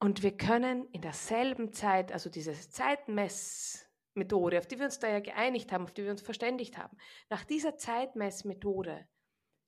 Und 0.00 0.22
wir 0.22 0.36
können 0.36 0.88
in 0.92 1.02
derselben 1.02 1.72
Zeit, 1.72 2.12
also 2.12 2.30
dieses 2.30 2.70
Zeitmess, 2.70 3.88
Methode, 4.14 4.58
auf 4.58 4.66
die 4.66 4.78
wir 4.78 4.86
uns 4.86 4.98
da 4.98 5.08
ja 5.08 5.20
geeinigt 5.20 5.72
haben, 5.72 5.84
auf 5.84 5.92
die 5.92 6.04
wir 6.04 6.10
uns 6.10 6.22
verständigt 6.22 6.76
haben. 6.76 6.96
Nach 7.30 7.44
dieser 7.44 7.76
Zeitmessmethode 7.76 9.08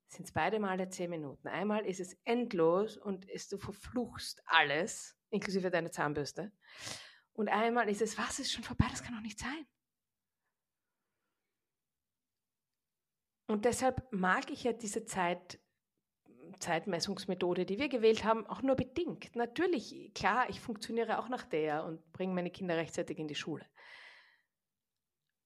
sind 0.08 0.24
es 0.24 0.32
beide 0.32 0.58
Male 0.58 0.88
zehn 0.88 1.10
Minuten. 1.10 1.48
Einmal 1.48 1.86
ist 1.86 2.00
es 2.00 2.18
endlos 2.24 2.96
und 2.96 3.24
ist, 3.26 3.52
du 3.52 3.58
verfluchst 3.58 4.42
alles, 4.44 5.16
inklusive 5.30 5.70
deine 5.70 5.90
Zahnbürste. 5.90 6.52
Und 7.32 7.48
einmal 7.48 7.88
ist 7.88 8.02
es, 8.02 8.18
was 8.18 8.38
ist 8.38 8.52
schon 8.52 8.64
vorbei, 8.64 8.86
das 8.90 9.02
kann 9.02 9.14
doch 9.14 9.22
nicht 9.22 9.38
sein. 9.38 9.66
Und 13.46 13.64
deshalb 13.64 14.12
mag 14.12 14.50
ich 14.50 14.64
ja 14.64 14.72
diese 14.72 15.04
Zeit, 15.04 15.60
Zeitmessungsmethode, 16.58 17.64
die 17.64 17.78
wir 17.78 17.88
gewählt 17.88 18.24
haben, 18.24 18.46
auch 18.46 18.62
nur 18.62 18.76
bedingt. 18.76 19.34
Natürlich, 19.36 20.12
klar, 20.14 20.48
ich 20.48 20.60
funktioniere 20.60 21.18
auch 21.18 21.28
nach 21.28 21.44
der 21.44 21.84
und 21.84 22.12
bringe 22.12 22.34
meine 22.34 22.50
Kinder 22.50 22.76
rechtzeitig 22.76 23.18
in 23.18 23.28
die 23.28 23.34
Schule. 23.34 23.64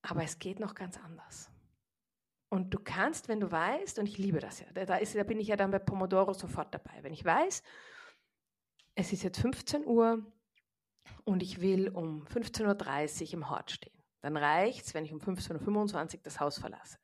Aber 0.02 0.22
es 0.22 0.38
geht 0.38 0.60
noch 0.60 0.74
ganz 0.74 0.98
anders. 0.98 1.50
Und 2.50 2.72
du 2.72 2.78
kannst, 2.78 3.28
wenn 3.28 3.40
du 3.40 3.50
weißt, 3.50 3.98
und 3.98 4.06
ich 4.06 4.18
liebe 4.18 4.38
das 4.38 4.60
ja, 4.60 4.66
da, 4.72 4.96
ist, 4.96 5.16
da 5.16 5.24
bin 5.24 5.40
ich 5.40 5.48
ja 5.48 5.56
dann 5.56 5.70
bei 5.70 5.78
Pomodoro 5.78 6.34
sofort 6.34 6.72
dabei. 6.72 7.02
Wenn 7.02 7.12
ich 7.12 7.24
weiß, 7.24 7.62
es 8.94 9.12
ist 9.12 9.24
jetzt 9.24 9.40
15 9.40 9.84
Uhr 9.86 10.24
und 11.24 11.42
ich 11.42 11.60
will 11.60 11.88
um 11.88 12.24
15.30 12.26 13.22
Uhr 13.22 13.32
im 13.34 13.50
Hort 13.50 13.72
stehen, 13.72 13.98
dann 14.20 14.36
reicht 14.36 14.86
es, 14.86 14.94
wenn 14.94 15.04
ich 15.04 15.12
um 15.12 15.18
15.25 15.18 16.14
Uhr 16.16 16.20
das 16.22 16.38
Haus 16.38 16.58
verlasse. 16.58 16.98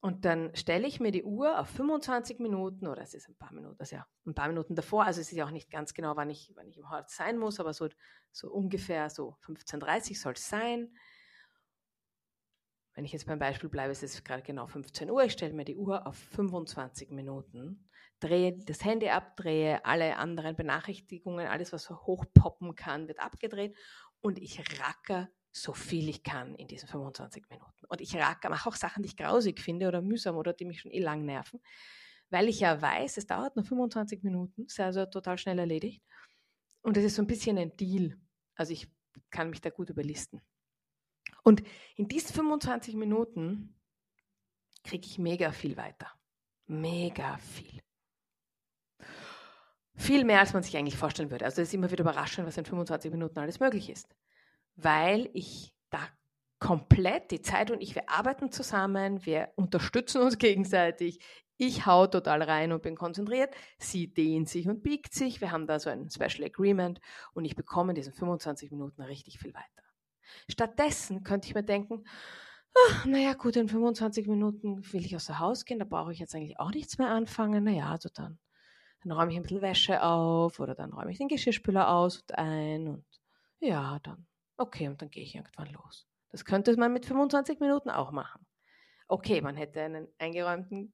Und 0.00 0.24
dann 0.24 0.54
stelle 0.54 0.86
ich 0.86 1.00
mir 1.00 1.10
die 1.10 1.24
Uhr 1.24 1.58
auf 1.58 1.68
25 1.68 2.38
Minuten 2.38 2.86
oder 2.86 3.02
es 3.02 3.14
ist 3.14 3.28
ein 3.28 3.36
paar 3.36 3.52
Minuten, 3.52 3.76
also 3.80 3.96
ja, 3.96 4.06
ein 4.26 4.34
paar 4.34 4.48
Minuten 4.48 4.74
davor. 4.74 5.04
Also 5.04 5.20
es 5.20 5.32
ist 5.32 5.36
ja 5.36 5.46
auch 5.46 5.50
nicht 5.50 5.70
ganz 5.70 5.94
genau, 5.94 6.16
wann 6.16 6.30
ich, 6.30 6.52
wann 6.54 6.68
ich 6.68 6.76
im 6.76 6.90
Hort 6.90 7.10
sein 7.10 7.38
muss, 7.38 7.58
aber 7.60 7.72
so, 7.72 7.88
so 8.30 8.52
ungefähr 8.52 9.10
so 9.10 9.36
15.30 9.44 10.10
Uhr 10.10 10.16
soll 10.16 10.32
es 10.34 10.48
sein. 10.48 10.94
Wenn 12.94 13.04
ich 13.04 13.12
jetzt 13.12 13.26
beim 13.26 13.38
Beispiel 13.38 13.68
bleibe, 13.68 13.92
es 13.92 14.02
ist 14.02 14.24
gerade 14.24 14.42
genau 14.42 14.66
15 14.66 15.10
Uhr, 15.10 15.24
ich 15.24 15.32
stelle 15.32 15.52
mir 15.52 15.64
die 15.64 15.76
Uhr 15.76 16.06
auf 16.06 16.16
25 16.16 17.10
Minuten, 17.10 17.90
drehe 18.20 18.56
das 18.56 18.84
Handy 18.84 19.08
ab, 19.08 19.36
drehe 19.36 19.84
alle 19.84 20.16
anderen 20.16 20.56
Benachrichtigungen, 20.56 21.46
alles, 21.46 21.72
was 21.72 21.84
so 21.84 21.96
hochpoppen 22.06 22.74
kann, 22.74 23.08
wird 23.08 23.20
abgedreht 23.20 23.76
und 24.20 24.38
ich 24.38 24.60
racker 24.80 25.28
so 25.56 25.72
viel 25.72 26.08
ich 26.08 26.22
kann 26.22 26.54
in 26.56 26.68
diesen 26.68 26.88
25 26.88 27.44
Minuten. 27.48 27.86
Und 27.88 28.00
ich 28.00 28.14
mache 28.14 28.68
auch 28.68 28.76
Sachen, 28.76 29.02
die 29.02 29.08
ich 29.08 29.16
grausig 29.16 29.60
finde 29.60 29.88
oder 29.88 30.02
mühsam 30.02 30.36
oder 30.36 30.52
die 30.52 30.66
mich 30.66 30.80
schon 30.80 30.90
eh 30.90 31.00
lang 31.00 31.24
nerven, 31.24 31.60
weil 32.28 32.48
ich 32.48 32.60
ja 32.60 32.80
weiß, 32.80 33.16
es 33.16 33.26
dauert 33.26 33.56
nur 33.56 33.64
25 33.64 34.22
Minuten, 34.22 34.66
ist 34.66 34.78
also 34.80 35.06
total 35.06 35.38
schnell 35.38 35.58
erledigt. 35.58 36.02
Und 36.82 36.96
es 36.96 37.04
ist 37.04 37.16
so 37.16 37.22
ein 37.22 37.26
bisschen 37.26 37.56
ein 37.58 37.74
Deal. 37.76 38.18
Also 38.54 38.72
ich 38.72 38.88
kann 39.30 39.50
mich 39.50 39.60
da 39.60 39.70
gut 39.70 39.90
überlisten. 39.90 40.42
Und 41.42 41.62
in 41.96 42.06
diesen 42.06 42.34
25 42.34 42.94
Minuten 42.94 43.74
kriege 44.84 45.06
ich 45.06 45.18
mega 45.18 45.52
viel 45.52 45.76
weiter. 45.76 46.12
Mega 46.66 47.38
viel. 47.38 47.80
Viel 49.94 50.24
mehr, 50.24 50.40
als 50.40 50.52
man 50.52 50.62
sich 50.62 50.76
eigentlich 50.76 50.96
vorstellen 50.98 51.30
würde. 51.30 51.46
Also 51.46 51.62
es 51.62 51.68
ist 51.68 51.74
immer 51.74 51.90
wieder 51.90 52.02
überraschend, 52.02 52.46
was 52.46 52.58
in 52.58 52.66
25 52.66 53.10
Minuten 53.10 53.38
alles 53.38 53.58
möglich 53.58 53.88
ist. 53.88 54.14
Weil 54.76 55.30
ich 55.32 55.74
da 55.90 56.00
komplett, 56.58 57.30
die 57.30 57.42
Zeit 57.42 57.70
und 57.70 57.80
ich, 57.80 57.94
wir 57.94 58.08
arbeiten 58.08 58.50
zusammen, 58.50 59.24
wir 59.24 59.50
unterstützen 59.56 60.22
uns 60.22 60.38
gegenseitig. 60.38 61.18
Ich 61.58 61.86
hau 61.86 62.06
total 62.06 62.42
rein 62.42 62.72
und 62.72 62.82
bin 62.82 62.96
konzentriert. 62.96 63.54
Sie 63.78 64.12
dehnt 64.12 64.48
sich 64.48 64.68
und 64.68 64.82
biegt 64.82 65.14
sich. 65.14 65.40
Wir 65.40 65.50
haben 65.52 65.66
da 65.66 65.78
so 65.78 65.88
ein 65.88 66.10
Special 66.10 66.44
Agreement 66.44 67.00
und 67.32 67.46
ich 67.46 67.56
bekomme 67.56 67.92
in 67.92 67.94
diesen 67.94 68.12
25 68.12 68.70
Minuten 68.70 69.00
richtig 69.02 69.38
viel 69.38 69.54
weiter. 69.54 69.82
Stattdessen 70.48 71.22
könnte 71.22 71.48
ich 71.48 71.54
mir 71.54 71.62
denken, 71.62 72.04
ach, 72.88 73.06
naja 73.06 73.34
gut, 73.34 73.56
in 73.56 73.68
25 73.68 74.26
Minuten 74.26 74.82
will 74.92 75.04
ich 75.04 75.16
außer 75.16 75.38
Haus 75.38 75.64
gehen, 75.64 75.78
da 75.78 75.84
brauche 75.84 76.12
ich 76.12 76.18
jetzt 76.18 76.34
eigentlich 76.34 76.58
auch 76.60 76.70
nichts 76.70 76.98
mehr 76.98 77.08
anfangen. 77.08 77.64
Naja, 77.64 77.90
also 77.90 78.08
dann, 78.12 78.38
dann 79.02 79.12
räume 79.12 79.32
ich 79.32 79.38
ein 79.38 79.42
bisschen 79.42 79.62
Wäsche 79.62 80.02
auf 80.02 80.60
oder 80.60 80.74
dann 80.74 80.92
räume 80.92 81.10
ich 81.10 81.18
den 81.18 81.28
Geschirrspüler 81.28 81.88
aus 81.88 82.20
und 82.20 82.38
ein 82.38 82.88
und 82.88 83.04
ja, 83.60 83.98
dann, 84.02 84.26
okay, 84.56 84.88
und 84.88 85.00
dann 85.02 85.10
gehe 85.10 85.22
ich 85.22 85.34
irgendwann 85.34 85.72
los. 85.72 86.06
Das 86.30 86.44
könnte 86.44 86.76
man 86.76 86.92
mit 86.92 87.06
25 87.06 87.60
Minuten 87.60 87.90
auch 87.90 88.10
machen. 88.10 88.46
Okay, 89.08 89.40
man 89.40 89.56
hätte 89.56 89.82
einen 89.82 90.08
eingeräumten 90.18 90.92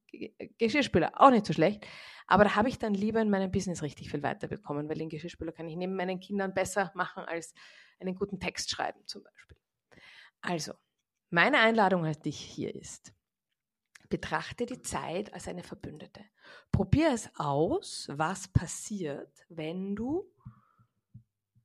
Geschirrspüler, 0.58 1.12
auch 1.20 1.30
nicht 1.30 1.46
so 1.46 1.54
schlecht. 1.54 1.86
Aber 2.26 2.44
da 2.44 2.54
habe 2.56 2.68
ich 2.68 2.78
dann 2.78 2.92
lieber 2.92 3.20
in 3.22 3.30
meinem 3.30 3.50
Business 3.50 3.82
richtig 3.82 4.10
viel 4.10 4.22
weiterbekommen, 4.22 4.88
weil 4.88 4.98
den 4.98 5.08
Geschirrspüler 5.08 5.52
kann 5.52 5.68
ich 5.68 5.76
neben 5.76 5.96
meinen 5.96 6.20
Kindern 6.20 6.52
besser 6.52 6.92
machen 6.94 7.24
als 7.24 7.54
einen 8.00 8.14
guten 8.14 8.38
Text 8.38 8.70
schreiben 8.70 9.00
zum 9.06 9.22
Beispiel. 9.22 9.56
Also, 10.42 10.74
meine 11.30 11.60
Einladung 11.60 12.04
an 12.04 12.20
dich 12.20 12.38
hier 12.38 12.74
ist, 12.74 13.14
betrachte 14.10 14.66
die 14.66 14.82
Zeit 14.82 15.32
als 15.32 15.48
eine 15.48 15.62
Verbündete. 15.62 16.20
Probier 16.70 17.12
es 17.12 17.30
aus, 17.36 18.08
was 18.12 18.48
passiert, 18.48 19.46
wenn 19.48 19.96
du 19.96 20.30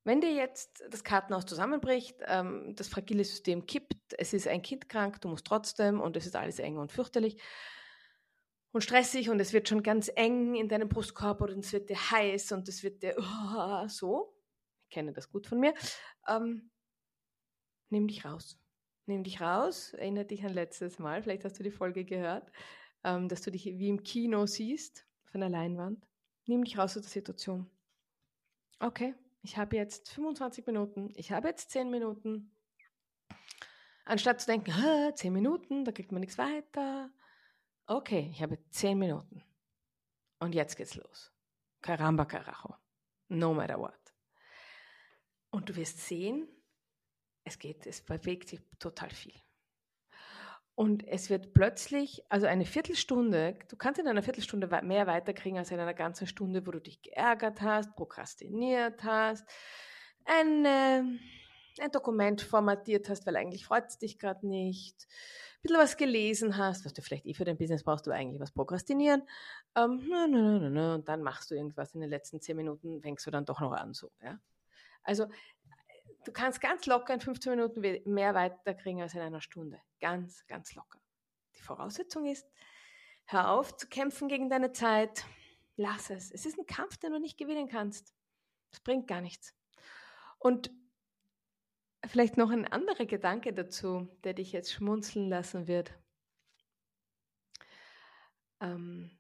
wenn 0.07 0.21
dir 0.21 0.33
jetzt 0.33 0.85
das 0.89 1.03
Kartenhaus 1.03 1.45
zusammenbricht, 1.45 2.21
ähm, 2.27 2.73
das 2.77 2.87
fragile 2.87 3.25
System 3.25 3.65
kippt, 3.65 4.13
es 4.17 4.31
ist 4.31 4.47
ein 4.47 4.61
Kind 4.61 4.87
krank, 4.87 5.19
du 5.19 5.27
musst 5.27 5.45
trotzdem 5.45 5.99
und 5.99 6.15
es 6.15 6.25
ist 6.25 6.37
alles 6.37 6.59
eng 6.59 6.77
und 6.77 6.93
fürchterlich 6.93 7.37
und 8.71 8.81
stressig 8.81 9.29
und 9.29 9.41
es 9.41 9.51
wird 9.51 9.67
schon 9.67 9.83
ganz 9.83 10.09
eng 10.15 10.55
in 10.55 10.69
deinem 10.69 10.87
Brustkorb 10.87 11.41
und 11.41 11.59
es 11.59 11.73
wird 11.73 11.89
dir 11.89 11.97
heiß 11.97 12.53
und 12.53 12.69
es 12.69 12.83
wird 12.83 13.03
dir 13.03 13.17
oh, 13.17 13.87
so, 13.89 14.33
ich 14.83 14.89
kenne 14.91 15.11
das 15.11 15.29
gut 15.29 15.45
von 15.45 15.59
mir, 15.59 15.73
ähm, 16.29 16.71
nimm 17.89 18.07
dich 18.07 18.23
raus. 18.23 18.57
Nimm 19.07 19.25
dich 19.25 19.41
raus, 19.41 19.93
erinnere 19.93 20.25
dich 20.25 20.45
an 20.45 20.53
letztes 20.53 20.99
Mal, 20.99 21.21
vielleicht 21.21 21.43
hast 21.43 21.59
du 21.59 21.63
die 21.63 21.71
Folge 21.71 22.05
gehört, 22.05 22.49
ähm, 23.03 23.27
dass 23.27 23.41
du 23.41 23.51
dich 23.51 23.65
wie 23.65 23.89
im 23.89 24.03
Kino 24.03 24.45
siehst, 24.45 25.05
auf 25.27 25.35
einer 25.35 25.49
Leinwand. 25.49 26.07
Nimm 26.45 26.63
dich 26.63 26.77
raus 26.77 26.95
aus 26.95 27.03
der 27.03 27.11
Situation. 27.11 27.69
Okay, 28.79 29.15
ich 29.48 29.56
habe 29.56 29.77
jetzt 29.77 30.10
25 30.10 30.66
Minuten, 30.66 31.13
ich 31.16 31.32
habe 31.32 31.48
jetzt 31.48 31.72
10 31.72 31.89
Minuten. 31.89 32.51
Anstatt 34.04 34.42
zu 34.42 34.48
denken, 34.48 34.74
10 35.16 35.32
Minuten, 35.32 35.86
da 35.86 35.94
kriegt 35.94 36.12
man 36.12 36.20
nichts 36.20 36.38
weiter. 36.38 37.10
Okay, 37.86 38.30
ich 38.30 38.42
habe 38.44 38.60
10 38.72 39.00
Minuten. 39.00 39.42
Und 40.39 40.54
jetzt 40.54 40.75
geht's 40.75 40.96
los. 40.96 41.32
Caramba 41.82 42.25
carajo. 42.25 42.75
No 43.30 43.54
matter 43.54 43.80
what. 43.80 44.13
Und 45.50 45.70
du 45.70 45.75
wirst 45.77 46.00
sehen, 46.00 46.50
es 47.46 47.58
geht, 47.58 47.88
es 47.88 48.01
bewegt 48.01 48.50
sich 48.50 48.60
total 48.80 49.12
viel. 49.12 49.42
Und 50.77 51.07
es 51.07 51.31
wird 51.31 51.55
plötzlich, 51.55 52.22
also 52.29 52.46
eine 52.46 52.63
Viertelstunde, 52.63 53.57
du 53.67 53.75
kannst 53.77 54.00
in 54.00 54.07
einer 54.07 54.22
Viertelstunde 54.22 54.67
mehr 54.84 55.07
weiterkriegen 55.07 55.57
als 55.57 55.72
in 55.72 55.79
einer 55.79 55.96
ganzen 55.96 56.27
Stunde, 56.27 56.67
wo 56.67 56.69
du 56.69 56.79
dich 56.79 57.01
geärgert 57.01 57.62
hast, 57.62 57.96
prokrastiniert 57.96 59.03
hast, 59.03 59.43
ein, 60.24 60.65
äh, 60.65 61.01
ein 61.81 61.91
Dokument 61.91 62.43
formatiert 62.43 63.10
hast, 63.10 63.25
weil 63.25 63.38
eigentlich 63.38 63.65
freut 63.65 63.88
es 63.88 63.98
dich 63.98 64.19
gerade 64.19 64.48
nicht, 64.48 65.07
ein 65.07 65.62
bisschen 65.63 65.77
was 65.77 65.98
gelesen 65.98 66.57
hast, 66.57 66.86
was 66.86 66.93
du 66.93 67.01
vielleicht 67.01 67.25
eh 67.25 67.34
für 67.34 67.43
dein 67.43 67.57
Business 67.57 67.84
brauchst, 67.84 68.05
du 68.05 68.12
eigentlich 68.12 68.39
was 68.39 68.51
prokrastinieren. 68.51 69.24
Ähm, 69.75 70.05
na, 70.07 70.27
na, 70.27 70.60
na, 70.60 70.69
na, 70.69 70.93
und 70.93 71.10
dann 71.10 71.24
machst 71.24 71.50
du 71.50 71.55
irgendwas 71.55 71.96
in 71.96 72.01
den 72.01 72.12
letzten 72.12 72.39
zehn 72.39 72.55
Minuten, 72.55 73.01
fängst 73.01 73.25
du 73.25 73.31
dann 73.31 73.46
doch 73.46 73.62
noch 73.62 73.72
an 73.72 73.96
so. 73.96 74.12
Ja? 74.22 74.39
Also 75.01 75.25
Du 76.27 76.34
kannst 76.34 76.60
ganz 76.60 76.86
locker 76.86 77.13
in 77.13 77.22
15 77.22 77.51
Minuten 77.51 77.79
mehr 78.12 78.36
weiterkriegen 78.36 79.01
als 79.01 79.13
in 79.13 79.22
einer 79.22 79.39
Stunde. 79.39 79.81
Ganz, 80.01 80.46
ganz 80.48 80.75
locker. 80.75 81.00
Die 81.55 81.62
Voraussetzung 81.62 82.25
ist, 82.25 82.46
hör 83.27 83.51
auf 83.51 83.77
zu 83.77 83.88
kämpfen 83.88 84.27
gegen 84.27 84.50
deine 84.50 84.74
Zeit. 84.74 85.24
Lass 85.77 86.10
es. 86.10 86.29
Es 86.29 86.46
ist 86.46 86.60
ein 86.60 86.65
Kampf, 86.65 86.98
den 86.98 87.13
du 87.13 87.19
nicht 87.19 87.38
gewinnen 87.38 87.69
kannst. 87.69 88.13
Das 88.72 88.81
bringt 88.81 89.07
gar 89.07 89.22
nichts. 89.22 89.55
Und 90.38 90.69
vielleicht 92.05 92.36
noch 92.36 92.51
ein 92.51 92.67
anderer 92.67 93.05
Gedanke 93.05 93.53
dazu, 93.53 94.10
der 94.25 94.34
dich 94.34 94.51
jetzt 94.51 94.74
schmunzeln 94.74 95.29
lassen 95.29 95.65
wird. 95.65 95.98
Ähm, 98.60 99.17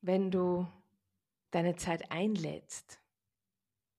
wenn 0.00 0.32
du 0.32 0.66
deine 1.52 1.76
Zeit 1.76 2.10
einlädst, 2.10 3.00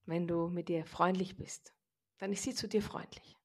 wenn 0.10 0.28
du 0.28 0.48
mit 0.48 0.70
ihr 0.70 0.86
freundlich 0.86 1.38
bist, 1.38 1.74
dann 2.18 2.32
ist 2.32 2.44
sie 2.44 2.54
zu 2.54 2.68
dir 2.68 2.82
freundlich. 2.82 3.38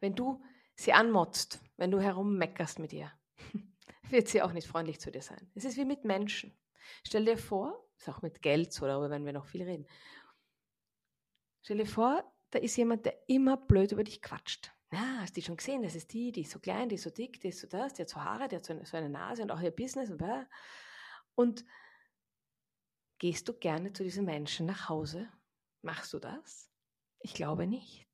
Wenn 0.00 0.14
du 0.14 0.42
sie 0.74 0.92
anmotzt, 0.92 1.60
wenn 1.76 1.90
du 1.90 2.00
herummeckerst 2.00 2.78
mit 2.78 2.92
ihr, 2.92 3.12
wird 4.10 4.28
sie 4.28 4.42
auch 4.42 4.52
nicht 4.52 4.66
freundlich 4.66 5.00
zu 5.00 5.10
dir 5.10 5.22
sein. 5.22 5.50
Es 5.54 5.64
ist 5.64 5.76
wie 5.76 5.84
mit 5.84 6.04
Menschen. 6.04 6.56
Stell 7.04 7.24
dir 7.24 7.36
vor, 7.36 7.88
ist 7.98 8.08
auch 8.08 8.22
mit 8.22 8.42
Geld 8.42 8.72
so, 8.72 8.86
darüber 8.86 9.10
werden 9.10 9.26
wir 9.26 9.32
noch 9.32 9.46
viel 9.46 9.62
reden. 9.62 9.86
Stell 11.62 11.78
dir 11.78 11.86
vor, 11.86 12.32
da 12.50 12.58
ist 12.58 12.76
jemand, 12.76 13.04
der 13.06 13.28
immer 13.28 13.56
blöd 13.56 13.92
über 13.92 14.04
dich 14.04 14.22
quatscht. 14.22 14.72
Ja, 14.92 15.18
hast 15.20 15.36
du 15.36 15.40
die 15.40 15.46
schon 15.46 15.56
gesehen? 15.56 15.82
Das 15.82 15.96
ist 15.96 16.12
die, 16.12 16.30
die 16.30 16.42
ist 16.42 16.52
so 16.52 16.60
klein, 16.60 16.88
die 16.88 16.94
ist 16.94 17.02
so 17.02 17.10
dick, 17.10 17.40
die 17.40 17.48
ist 17.48 17.60
so 17.60 17.66
das, 17.66 17.94
die 17.94 18.02
hat 18.02 18.08
so 18.08 18.22
Haare, 18.22 18.46
die 18.46 18.56
hat 18.56 18.64
so 18.64 18.72
eine, 18.72 18.86
so 18.86 18.96
eine 18.96 19.10
Nase 19.10 19.42
und 19.42 19.50
auch 19.50 19.60
ihr 19.60 19.72
Business 19.72 20.10
und. 20.10 20.22
Und 21.34 21.64
gehst 23.18 23.48
du 23.48 23.54
gerne 23.54 23.92
zu 23.92 24.04
diesen 24.04 24.24
Menschen 24.24 24.66
nach 24.66 24.88
Hause 24.88 25.28
Machst 25.82 26.12
du 26.12 26.18
das? 26.18 26.70
Ich 27.20 27.34
glaube 27.34 27.66
nicht. 27.66 28.06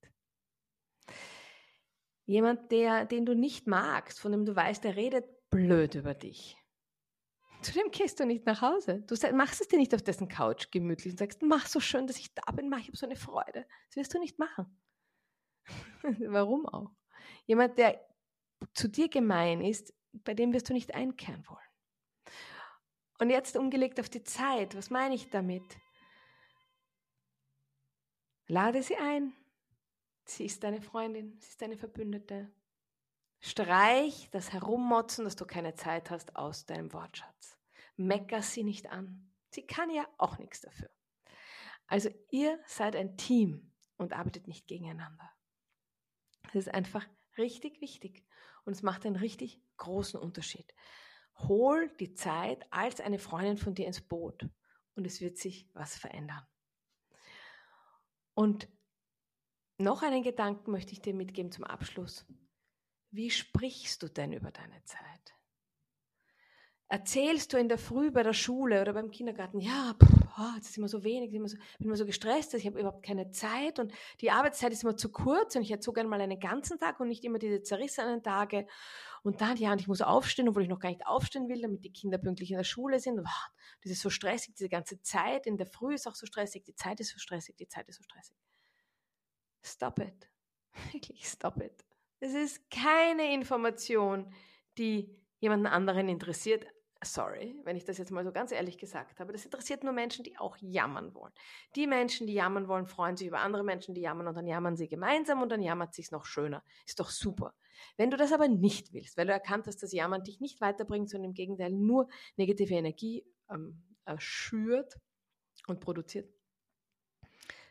Jemand, 2.25 2.71
der, 2.71 3.05
den 3.05 3.27
du 3.27 3.35
nicht 3.35 3.67
magst, 3.67 4.21
von 4.21 4.33
dem 4.33 4.45
du 4.45 4.55
weißt, 4.55 4.85
der 4.85 4.97
redet 4.97 5.27
blöd 5.51 5.95
über 5.95 6.15
dich. 6.15 6.57
Zu 7.63 7.73
dem 7.73 7.91
gehst 7.91 8.19
du 8.19 8.27
nicht 8.27 8.47
nach 8.47 8.61
Hause. 8.61 9.05
Du 9.07 9.15
machst 9.35 9.61
es 9.61 9.69
dir 9.69 9.79
nicht 9.79 9.95
auf 9.95 10.03
dessen 10.03 10.29
Couch 10.29 10.71
gemütlich 10.71 11.13
und 11.13 11.19
sagst, 11.19 11.43
mach 11.43 11.67
so 11.67 11.79
schön, 11.79 12.07
dass 12.07 12.19
ich 12.19 12.35
da 12.35 12.51
bin, 12.53 12.69
mach, 12.69 12.79
ich 12.79 12.89
habe 12.89 12.97
so 12.97 13.07
eine 13.07 13.17
Freude. 13.17 13.67
Das 13.89 13.97
wirst 13.97 14.15
du 14.15 14.19
nicht 14.19 14.39
machen. 14.39 14.83
Warum 16.03 16.67
auch? 16.67 16.91
Jemand, 17.47 17.79
der 17.79 18.01
zu 18.75 18.89
dir 18.89 19.09
gemein 19.09 19.61
ist, 19.61 19.95
bei 20.13 20.35
dem 20.35 20.53
wirst 20.53 20.69
du 20.69 20.73
nicht 20.73 20.95
einkehren 20.95 21.45
wollen. 21.49 21.59
Und 23.19 23.31
jetzt 23.31 23.57
umgelegt 23.57 24.01
auf 24.01 24.09
die 24.09 24.25
Zeit, 24.25 24.77
was 24.77 24.91
meine 24.91 25.15
ich 25.15 25.31
damit? 25.31 25.63
Lade 28.53 28.83
sie 28.83 28.99
ein. 28.99 29.33
Sie 30.27 30.45
ist 30.45 30.63
deine 30.63 30.83
Freundin, 30.83 31.39
sie 31.41 31.49
ist 31.49 31.63
deine 31.63 31.79
Verbündete. 31.79 32.53
Streich 33.41 34.29
das 34.31 34.53
Herummotzen, 34.53 35.25
dass 35.25 35.37
du 35.37 35.47
keine 35.47 35.75
Zeit 35.75 36.11
hast, 36.11 36.37
aus 36.37 36.67
deinem 36.67 36.93
Wortschatz. 36.93 37.59
Mecker 37.97 38.43
sie 38.43 38.63
nicht 38.63 38.91
an. 38.91 39.33
Sie 39.49 39.67
kann 39.67 39.89
ja 39.89 40.07
auch 40.19 40.37
nichts 40.37 40.61
dafür. 40.61 40.91
Also 41.87 42.11
ihr 42.29 42.61
seid 42.67 42.95
ein 42.95 43.17
Team 43.17 43.73
und 43.97 44.13
arbeitet 44.13 44.47
nicht 44.47 44.67
gegeneinander. 44.67 45.33
Das 46.43 46.57
ist 46.57 46.75
einfach 46.75 47.07
richtig 47.39 47.81
wichtig 47.81 48.23
und 48.67 48.75
es 48.75 48.83
macht 48.83 49.07
einen 49.07 49.17
richtig 49.17 49.63
großen 49.79 50.21
Unterschied. 50.21 50.75
Hol 51.39 51.89
die 52.01 52.13
Zeit 52.13 52.71
als 52.71 53.01
eine 53.01 53.19
Freundin 53.19 53.57
von 53.57 53.75
dir 53.75 53.87
ins 53.87 54.03
Boot 54.03 54.47
und 54.95 55.07
es 55.07 55.23
wird 55.23 55.39
sich 55.39 55.71
was 55.73 55.97
verändern. 55.97 56.47
Und 58.35 58.69
noch 59.79 60.03
einen 60.03 60.23
Gedanken 60.23 60.71
möchte 60.71 60.93
ich 60.93 61.01
dir 61.01 61.15
mitgeben 61.15 61.53
zum 61.53 61.65
Abschluss. 61.65 62.27
Wie 63.11 63.31
sprichst 63.31 64.03
du 64.03 64.09
denn 64.09 64.33
über 64.33 64.51
deine 64.51 64.83
Zeit? 64.85 65.35
Erzählst 66.89 67.53
du 67.53 67.57
in 67.59 67.69
der 67.69 67.79
Früh 67.79 68.11
bei 68.11 68.23
der 68.23 68.33
Schule 68.33 68.81
oder 68.81 68.93
beim 68.93 69.11
Kindergarten, 69.11 69.61
ja, 69.61 69.95
pff, 69.95 70.22
oh, 70.43 70.57
jetzt 70.57 70.71
ist 70.71 70.79
immer 70.79 70.89
so 70.89 71.05
wenig, 71.05 71.33
ich 71.33 71.51
so, 71.51 71.57
bin 71.79 71.87
immer 71.87 71.97
so 71.97 72.07
gestresst, 72.07 72.55
ich 72.55 72.67
habe 72.67 72.81
überhaupt 72.81 73.05
keine 73.05 73.31
Zeit 73.31 73.79
und 73.79 73.93
die 74.21 74.31
Arbeitszeit 74.31 74.73
ist 74.73 74.83
immer 74.83 74.97
zu 74.97 75.11
kurz 75.11 75.55
und 75.57 75.63
ich 75.63 75.71
hätte 75.71 75.83
so 75.83 75.93
gerne 75.93 76.09
mal 76.09 76.21
einen 76.21 76.41
ganzen 76.41 76.79
Tag 76.79 77.01
und 77.01 77.09
nicht 77.09 77.25
immer 77.25 77.39
diese 77.39 77.63
zerrissenen 77.63 78.23
Tage. 78.23 78.67
Und 79.23 79.41
dann, 79.41 79.57
ja, 79.57 79.73
und 79.73 79.81
ich 79.81 79.89
muss 79.89 80.01
aufstehen, 80.01 80.49
obwohl 80.49 80.63
ich 80.63 80.69
noch 80.69 80.81
gar 80.81 80.89
nicht 80.89 81.07
aufstehen 81.07 81.49
will, 81.49 81.63
damit 81.63 81.85
die 81.85 81.93
Kinder 81.93 82.19
pünktlich 82.19 82.51
in 82.51 82.57
der 82.57 82.65
Schule 82.65 82.99
sind. 82.99 83.21
Oh, 83.21 83.51
das 83.83 83.93
ist 83.93 84.03
so 84.03 84.11
stressig, 84.11 84.55
diese 84.55 84.69
ganze 84.69 85.01
Zeit. 85.03 85.47
In 85.47 85.57
der 85.57 85.67
Früh 85.67 85.95
ist 85.95 86.09
auch 86.09 86.15
so 86.15 86.27
stressig, 86.27 86.65
die 86.65 86.75
Zeit 86.75 86.99
ist 87.01 87.11
so 87.11 87.19
stressig, 87.19 87.57
die 87.57 87.69
Zeit 87.69 87.89
ist 87.89 87.97
so 87.97 88.03
stressig. 88.03 88.37
Stop 89.65 90.01
it. 90.01 90.29
Wirklich, 90.93 91.27
stop 91.27 91.63
it. 91.63 91.85
Es 92.19 92.35
ist 92.35 92.71
keine 92.71 93.33
Information, 93.33 94.33
die 94.79 95.17
jemanden 95.41 95.67
anderen 95.67 96.09
interessiert, 96.09 96.67
sorry, 97.05 97.57
wenn 97.65 97.77
ich 97.77 97.85
das 97.85 97.99
jetzt 97.99 98.11
mal 98.11 98.25
so 98.25 98.33
ganz 98.33 98.53
ehrlich 98.53 98.79
gesagt 98.79 99.21
habe, 99.21 99.33
das 99.33 99.45
interessiert 99.45 99.85
nur 99.85 99.93
Menschen, 99.93 100.25
die 100.25 100.39
auch 100.39 100.57
jammern 100.61 101.15
wollen. 101.15 101.33
Die 101.75 101.87
Menschen, 101.87 102.27
die 102.27 102.35
jammern 102.35 102.69
wollen, 102.69 102.87
freuen 102.87 103.17
sich 103.17 103.29
über 103.29 103.41
andere 103.41 103.65
Menschen, 103.65 103.95
die 103.95 104.01
jammern 104.01 104.29
und 104.29 104.37
dann 104.37 104.47
jammern 104.47 104.77
sie 104.77 104.89
gemeinsam 104.89 105.43
und 105.43 105.49
dann 105.51 105.63
jammert 105.63 105.95
sich's 105.95 106.11
noch 106.11 106.25
schöner. 106.25 106.63
Ist 106.87 107.01
doch 107.01 107.11
super. 107.11 107.55
Wenn 107.97 108.11
du 108.11 108.17
das 108.17 108.33
aber 108.33 108.49
nicht 108.49 108.93
willst, 108.93 109.17
weil 109.17 109.27
du 109.27 109.33
erkannt 109.33 109.67
hast, 109.67 109.83
dass 109.83 109.93
Jammern 109.93 110.23
dich 110.23 110.41
nicht 110.41 110.61
weiterbringt, 110.61 111.11
sondern 111.11 111.31
im 111.31 111.35
Gegenteil 111.35 111.73
nur 111.73 112.09
negative 112.37 112.75
Energie 112.75 113.25
ähm, 113.51 113.83
schürt 114.19 114.95
und 115.67 115.81
produziert, 115.81 116.31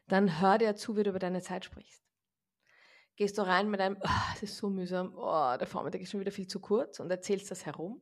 dann 0.07 0.41
hör 0.41 0.57
dir 0.57 0.75
zu, 0.75 0.97
wie 0.97 1.03
du 1.03 1.11
über 1.11 1.19
deine 1.19 1.41
Zeit 1.41 1.65
sprichst. 1.65 2.03
Gehst 3.15 3.37
du 3.37 3.43
rein 3.43 3.69
mit 3.69 3.79
einem, 3.79 3.97
oh, 4.01 4.31
das 4.33 4.43
ist 4.43 4.57
so 4.57 4.69
mühsam, 4.69 5.13
oh, 5.15 5.55
der 5.57 5.67
Vormittag 5.67 6.01
ist 6.01 6.11
schon 6.11 6.19
wieder 6.19 6.31
viel 6.31 6.47
zu 6.47 6.59
kurz 6.59 6.99
und 6.99 7.11
erzählst 7.11 7.51
das 7.51 7.65
herum 7.65 8.01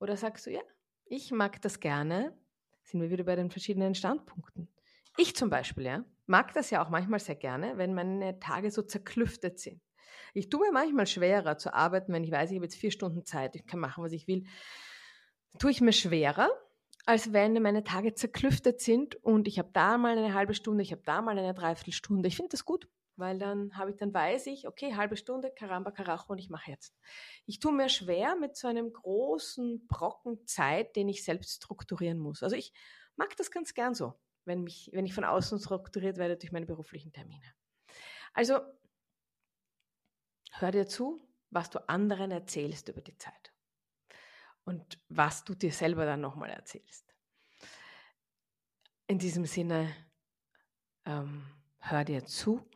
oder 0.00 0.16
sagst 0.16 0.46
du, 0.46 0.50
ja, 0.50 0.62
ich 1.06 1.30
mag 1.30 1.60
das 1.62 1.80
gerne, 1.80 2.36
sind 2.82 3.00
wir 3.00 3.10
wieder 3.10 3.24
bei 3.24 3.36
den 3.36 3.50
verschiedenen 3.50 3.94
Standpunkten. 3.94 4.68
Ich 5.16 5.34
zum 5.34 5.50
Beispiel, 5.50 5.84
ja, 5.84 6.04
mag 6.26 6.52
das 6.52 6.70
ja 6.70 6.84
auch 6.84 6.90
manchmal 6.90 7.20
sehr 7.20 7.34
gerne, 7.34 7.76
wenn 7.76 7.94
meine 7.94 8.38
Tage 8.38 8.70
so 8.70 8.82
zerklüftet 8.82 9.58
sind. 9.58 9.82
Ich 10.34 10.48
tue 10.48 10.60
mir 10.60 10.72
manchmal 10.72 11.06
schwerer 11.06 11.58
zu 11.58 11.74
arbeiten, 11.74 12.12
wenn 12.12 12.24
ich 12.24 12.30
weiß, 12.30 12.50
ich 12.50 12.56
habe 12.56 12.66
jetzt 12.66 12.76
vier 12.76 12.90
Stunden 12.90 13.24
Zeit, 13.24 13.56
ich 13.56 13.66
kann 13.66 13.80
machen, 13.80 14.04
was 14.04 14.12
ich 14.12 14.28
will. 14.28 14.44
Tue 15.58 15.70
ich 15.70 15.80
mir 15.80 15.92
schwerer, 15.92 16.50
als 17.06 17.32
wenn 17.32 17.60
meine 17.62 17.84
Tage 17.84 18.14
zerklüftet 18.14 18.80
sind 18.80 19.16
und 19.16 19.48
ich 19.48 19.58
habe 19.58 19.70
da 19.72 19.96
mal 19.96 20.16
eine 20.16 20.34
halbe 20.34 20.54
Stunde, 20.54 20.82
ich 20.82 20.92
habe 20.92 21.02
da 21.04 21.22
mal 21.22 21.38
eine 21.38 21.54
Dreiviertelstunde. 21.54 22.28
Ich 22.28 22.36
finde 22.36 22.50
das 22.50 22.64
gut, 22.64 22.86
weil 23.18 23.38
dann 23.38 23.76
habe 23.76 23.90
ich, 23.90 23.96
dann 23.96 24.14
weiß 24.14 24.46
ich, 24.46 24.68
okay, 24.68 24.94
halbe 24.94 25.16
Stunde, 25.16 25.50
Karamba, 25.50 25.90
Karacho 25.90 26.32
und 26.32 26.38
ich 26.38 26.50
mache 26.50 26.70
jetzt. 26.70 26.96
Ich 27.46 27.58
tue 27.58 27.72
mir 27.72 27.88
schwer 27.88 28.36
mit 28.36 28.56
so 28.56 28.68
einem 28.68 28.92
großen 28.92 29.86
Brocken 29.86 30.46
Zeit, 30.46 30.96
den 30.96 31.08
ich 31.08 31.24
selbst 31.24 31.62
strukturieren 31.62 32.18
muss. 32.18 32.42
Also 32.42 32.56
ich 32.56 32.72
mag 33.16 33.36
das 33.36 33.50
ganz 33.50 33.74
gern 33.74 33.94
so, 33.94 34.14
wenn, 34.44 34.62
mich, 34.62 34.90
wenn 34.92 35.06
ich 35.06 35.14
von 35.14 35.24
außen 35.24 35.58
strukturiert 35.58 36.16
werde 36.16 36.36
durch 36.36 36.52
meine 36.52 36.66
beruflichen 36.66 37.12
Termine. 37.12 37.54
Also 38.32 38.60
hör 40.52 40.70
dir 40.70 40.86
zu, 40.86 41.28
was 41.50 41.70
du 41.70 41.88
anderen 41.88 42.30
erzählst 42.30 42.88
über 42.88 43.00
die 43.00 43.16
Zeit 43.16 43.52
und 44.64 45.00
was 45.08 45.44
du 45.44 45.54
dir 45.54 45.72
selber 45.72 46.04
dann 46.04 46.20
nochmal 46.20 46.50
erzählst. 46.50 47.14
In 49.06 49.18
diesem 49.18 49.46
Sinne, 49.46 49.94
ähm, 51.06 51.46
hör 51.78 52.04
dir 52.04 52.26
zu, 52.26 52.67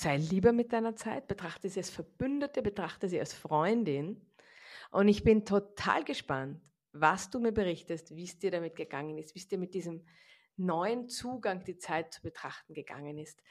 sei 0.00 0.16
lieber 0.16 0.52
mit 0.52 0.72
deiner 0.72 0.96
Zeit, 0.96 1.28
betrachte 1.28 1.68
sie 1.68 1.80
als 1.80 1.90
Verbündete, 1.90 2.62
betrachte 2.62 3.08
sie 3.08 3.20
als 3.20 3.34
Freundin. 3.34 4.20
Und 4.90 5.08
ich 5.08 5.24
bin 5.24 5.44
total 5.44 6.04
gespannt, 6.04 6.60
was 6.92 7.30
du 7.30 7.40
mir 7.40 7.52
berichtest, 7.52 8.14
wie 8.14 8.24
es 8.24 8.38
dir 8.38 8.50
damit 8.50 8.76
gegangen 8.76 9.18
ist, 9.18 9.34
wie 9.34 9.38
es 9.38 9.48
dir 9.48 9.58
mit 9.58 9.74
diesem 9.74 10.06
neuen 10.56 11.08
Zugang 11.08 11.64
die 11.64 11.76
Zeit 11.78 12.12
zu 12.12 12.22
betrachten 12.22 12.74
gegangen 12.74 13.18
ist. 13.18 13.42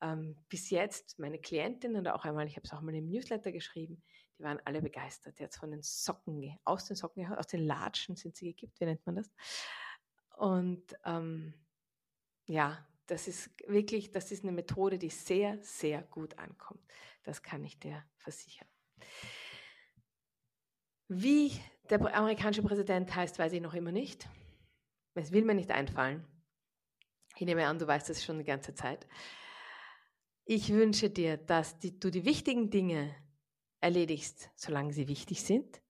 Ähm, 0.00 0.36
bis 0.48 0.70
jetzt 0.70 1.18
meine 1.18 1.38
Klientinnen 1.38 2.00
oder 2.00 2.14
auch 2.14 2.24
einmal, 2.24 2.46
ich 2.46 2.56
habe 2.56 2.64
es 2.64 2.72
auch 2.72 2.80
mal 2.80 2.94
im 2.94 3.06
Newsletter 3.06 3.52
geschrieben, 3.52 4.02
die 4.38 4.42
waren 4.42 4.60
alle 4.64 4.82
begeistert. 4.82 5.38
Jetzt 5.38 5.56
von 5.56 5.70
den 5.70 5.82
Socken, 5.82 6.58
aus 6.64 6.86
den 6.86 6.96
Socken, 6.96 7.26
aus 7.34 7.46
den 7.46 7.64
Latschen 7.66 8.16
sind 8.16 8.36
sie 8.36 8.52
gekippt, 8.52 8.80
wie 8.80 8.84
nennt 8.84 9.06
man 9.06 9.16
das? 9.16 9.30
Und 10.36 10.96
ähm, 11.04 11.54
ja, 12.46 12.84
das 13.12 13.28
ist 13.28 13.50
wirklich, 13.68 14.10
das 14.10 14.32
ist 14.32 14.42
eine 14.42 14.52
Methode, 14.52 14.98
die 14.98 15.10
sehr, 15.10 15.58
sehr 15.62 16.00
gut 16.02 16.38
ankommt. 16.38 16.80
Das 17.24 17.42
kann 17.42 17.62
ich 17.62 17.78
dir 17.78 18.02
versichern. 18.16 18.66
Wie 21.08 21.52
der 21.90 22.00
amerikanische 22.14 22.62
Präsident 22.62 23.14
heißt, 23.14 23.38
weiß 23.38 23.52
ich 23.52 23.60
noch 23.60 23.74
immer 23.74 23.92
nicht. 23.92 24.26
Es 25.12 25.30
will 25.30 25.44
mir 25.44 25.54
nicht 25.54 25.70
einfallen. 25.70 26.26
Ich 27.36 27.44
nehme 27.44 27.66
an, 27.66 27.78
du 27.78 27.86
weißt 27.86 28.08
das 28.08 28.24
schon 28.24 28.38
die 28.38 28.44
ganze 28.44 28.74
Zeit. 28.74 29.06
Ich 30.46 30.72
wünsche 30.72 31.10
dir, 31.10 31.36
dass 31.36 31.78
die, 31.78 32.00
du 32.00 32.10
die 32.10 32.24
wichtigen 32.24 32.70
Dinge 32.70 33.14
erledigst, 33.80 34.50
solange 34.54 34.94
sie 34.94 35.06
wichtig 35.06 35.42
sind. 35.42 35.82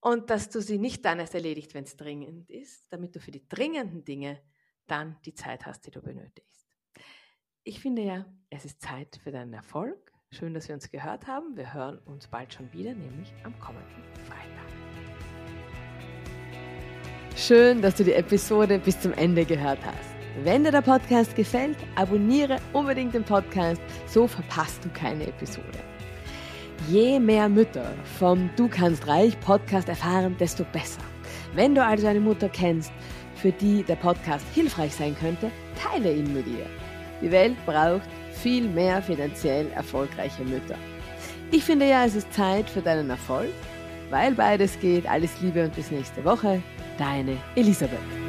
Und 0.00 0.28
dass 0.28 0.50
du 0.50 0.60
sie 0.60 0.76
nicht 0.76 1.02
dann 1.06 1.18
erst 1.18 1.34
erledigt, 1.34 1.72
wenn 1.72 1.84
es 1.84 1.96
dringend 1.96 2.50
ist, 2.50 2.92
damit 2.92 3.16
du 3.16 3.20
für 3.20 3.30
die 3.30 3.48
dringenden 3.48 4.04
Dinge 4.04 4.42
dann 4.86 5.16
die 5.24 5.34
Zeit 5.34 5.66
hast, 5.66 5.86
die 5.86 5.90
du 5.90 6.00
benötigst. 6.00 6.66
Ich 7.64 7.80
finde 7.80 8.02
ja, 8.02 8.26
es 8.50 8.64
ist 8.64 8.80
Zeit 8.80 9.18
für 9.22 9.32
deinen 9.32 9.52
Erfolg. 9.52 10.12
Schön, 10.30 10.54
dass 10.54 10.68
wir 10.68 10.74
uns 10.74 10.90
gehört 10.90 11.26
haben. 11.26 11.56
Wir 11.56 11.72
hören 11.72 11.98
uns 11.98 12.28
bald 12.28 12.52
schon 12.52 12.72
wieder, 12.72 12.94
nämlich 12.94 13.32
am 13.44 13.58
kommenden 13.58 14.02
Freitag. 14.24 14.66
Schön, 17.36 17.82
dass 17.82 17.96
du 17.96 18.04
die 18.04 18.12
Episode 18.12 18.78
bis 18.78 19.00
zum 19.00 19.12
Ende 19.12 19.44
gehört 19.44 19.84
hast. 19.84 20.16
Wenn 20.42 20.64
dir 20.64 20.70
der 20.70 20.82
Podcast 20.82 21.34
gefällt, 21.34 21.76
abonniere 21.94 22.58
unbedingt 22.72 23.14
den 23.14 23.24
Podcast, 23.24 23.80
so 24.06 24.26
verpasst 24.26 24.84
du 24.84 24.90
keine 24.90 25.26
Episode. 25.26 25.78
Je 26.88 27.18
mehr 27.18 27.48
Mütter 27.48 27.94
vom 28.18 28.50
Du 28.56 28.68
kannst 28.68 29.06
reich 29.06 29.38
Podcast 29.40 29.88
erfahren, 29.88 30.36
desto 30.38 30.64
besser. 30.64 31.00
Wenn 31.54 31.74
du 31.74 31.82
also 31.82 32.06
eine 32.06 32.20
Mutter 32.20 32.48
kennst, 32.48 32.92
für 33.36 33.52
die 33.52 33.82
der 33.82 33.96
Podcast 33.96 34.44
hilfreich 34.54 34.94
sein 34.94 35.16
könnte, 35.18 35.50
teile 35.80 36.12
ihn 36.12 36.32
mit 36.32 36.46
ihr. 36.46 36.66
Die 37.20 37.30
Welt 37.30 37.56
braucht 37.64 38.08
viel 38.32 38.68
mehr 38.68 39.00
finanziell 39.02 39.70
erfolgreiche 39.74 40.44
Mütter. 40.44 40.76
Ich 41.50 41.64
finde 41.64 41.88
ja, 41.88 42.04
es 42.04 42.14
ist 42.14 42.32
Zeit 42.32 42.68
für 42.68 42.82
deinen 42.82 43.10
Erfolg, 43.10 43.52
weil 44.10 44.32
beides 44.34 44.78
geht. 44.80 45.08
Alles 45.08 45.40
Liebe 45.40 45.64
und 45.64 45.74
bis 45.74 45.90
nächste 45.90 46.24
Woche. 46.24 46.62
Deine 46.98 47.36
Elisabeth. 47.54 48.25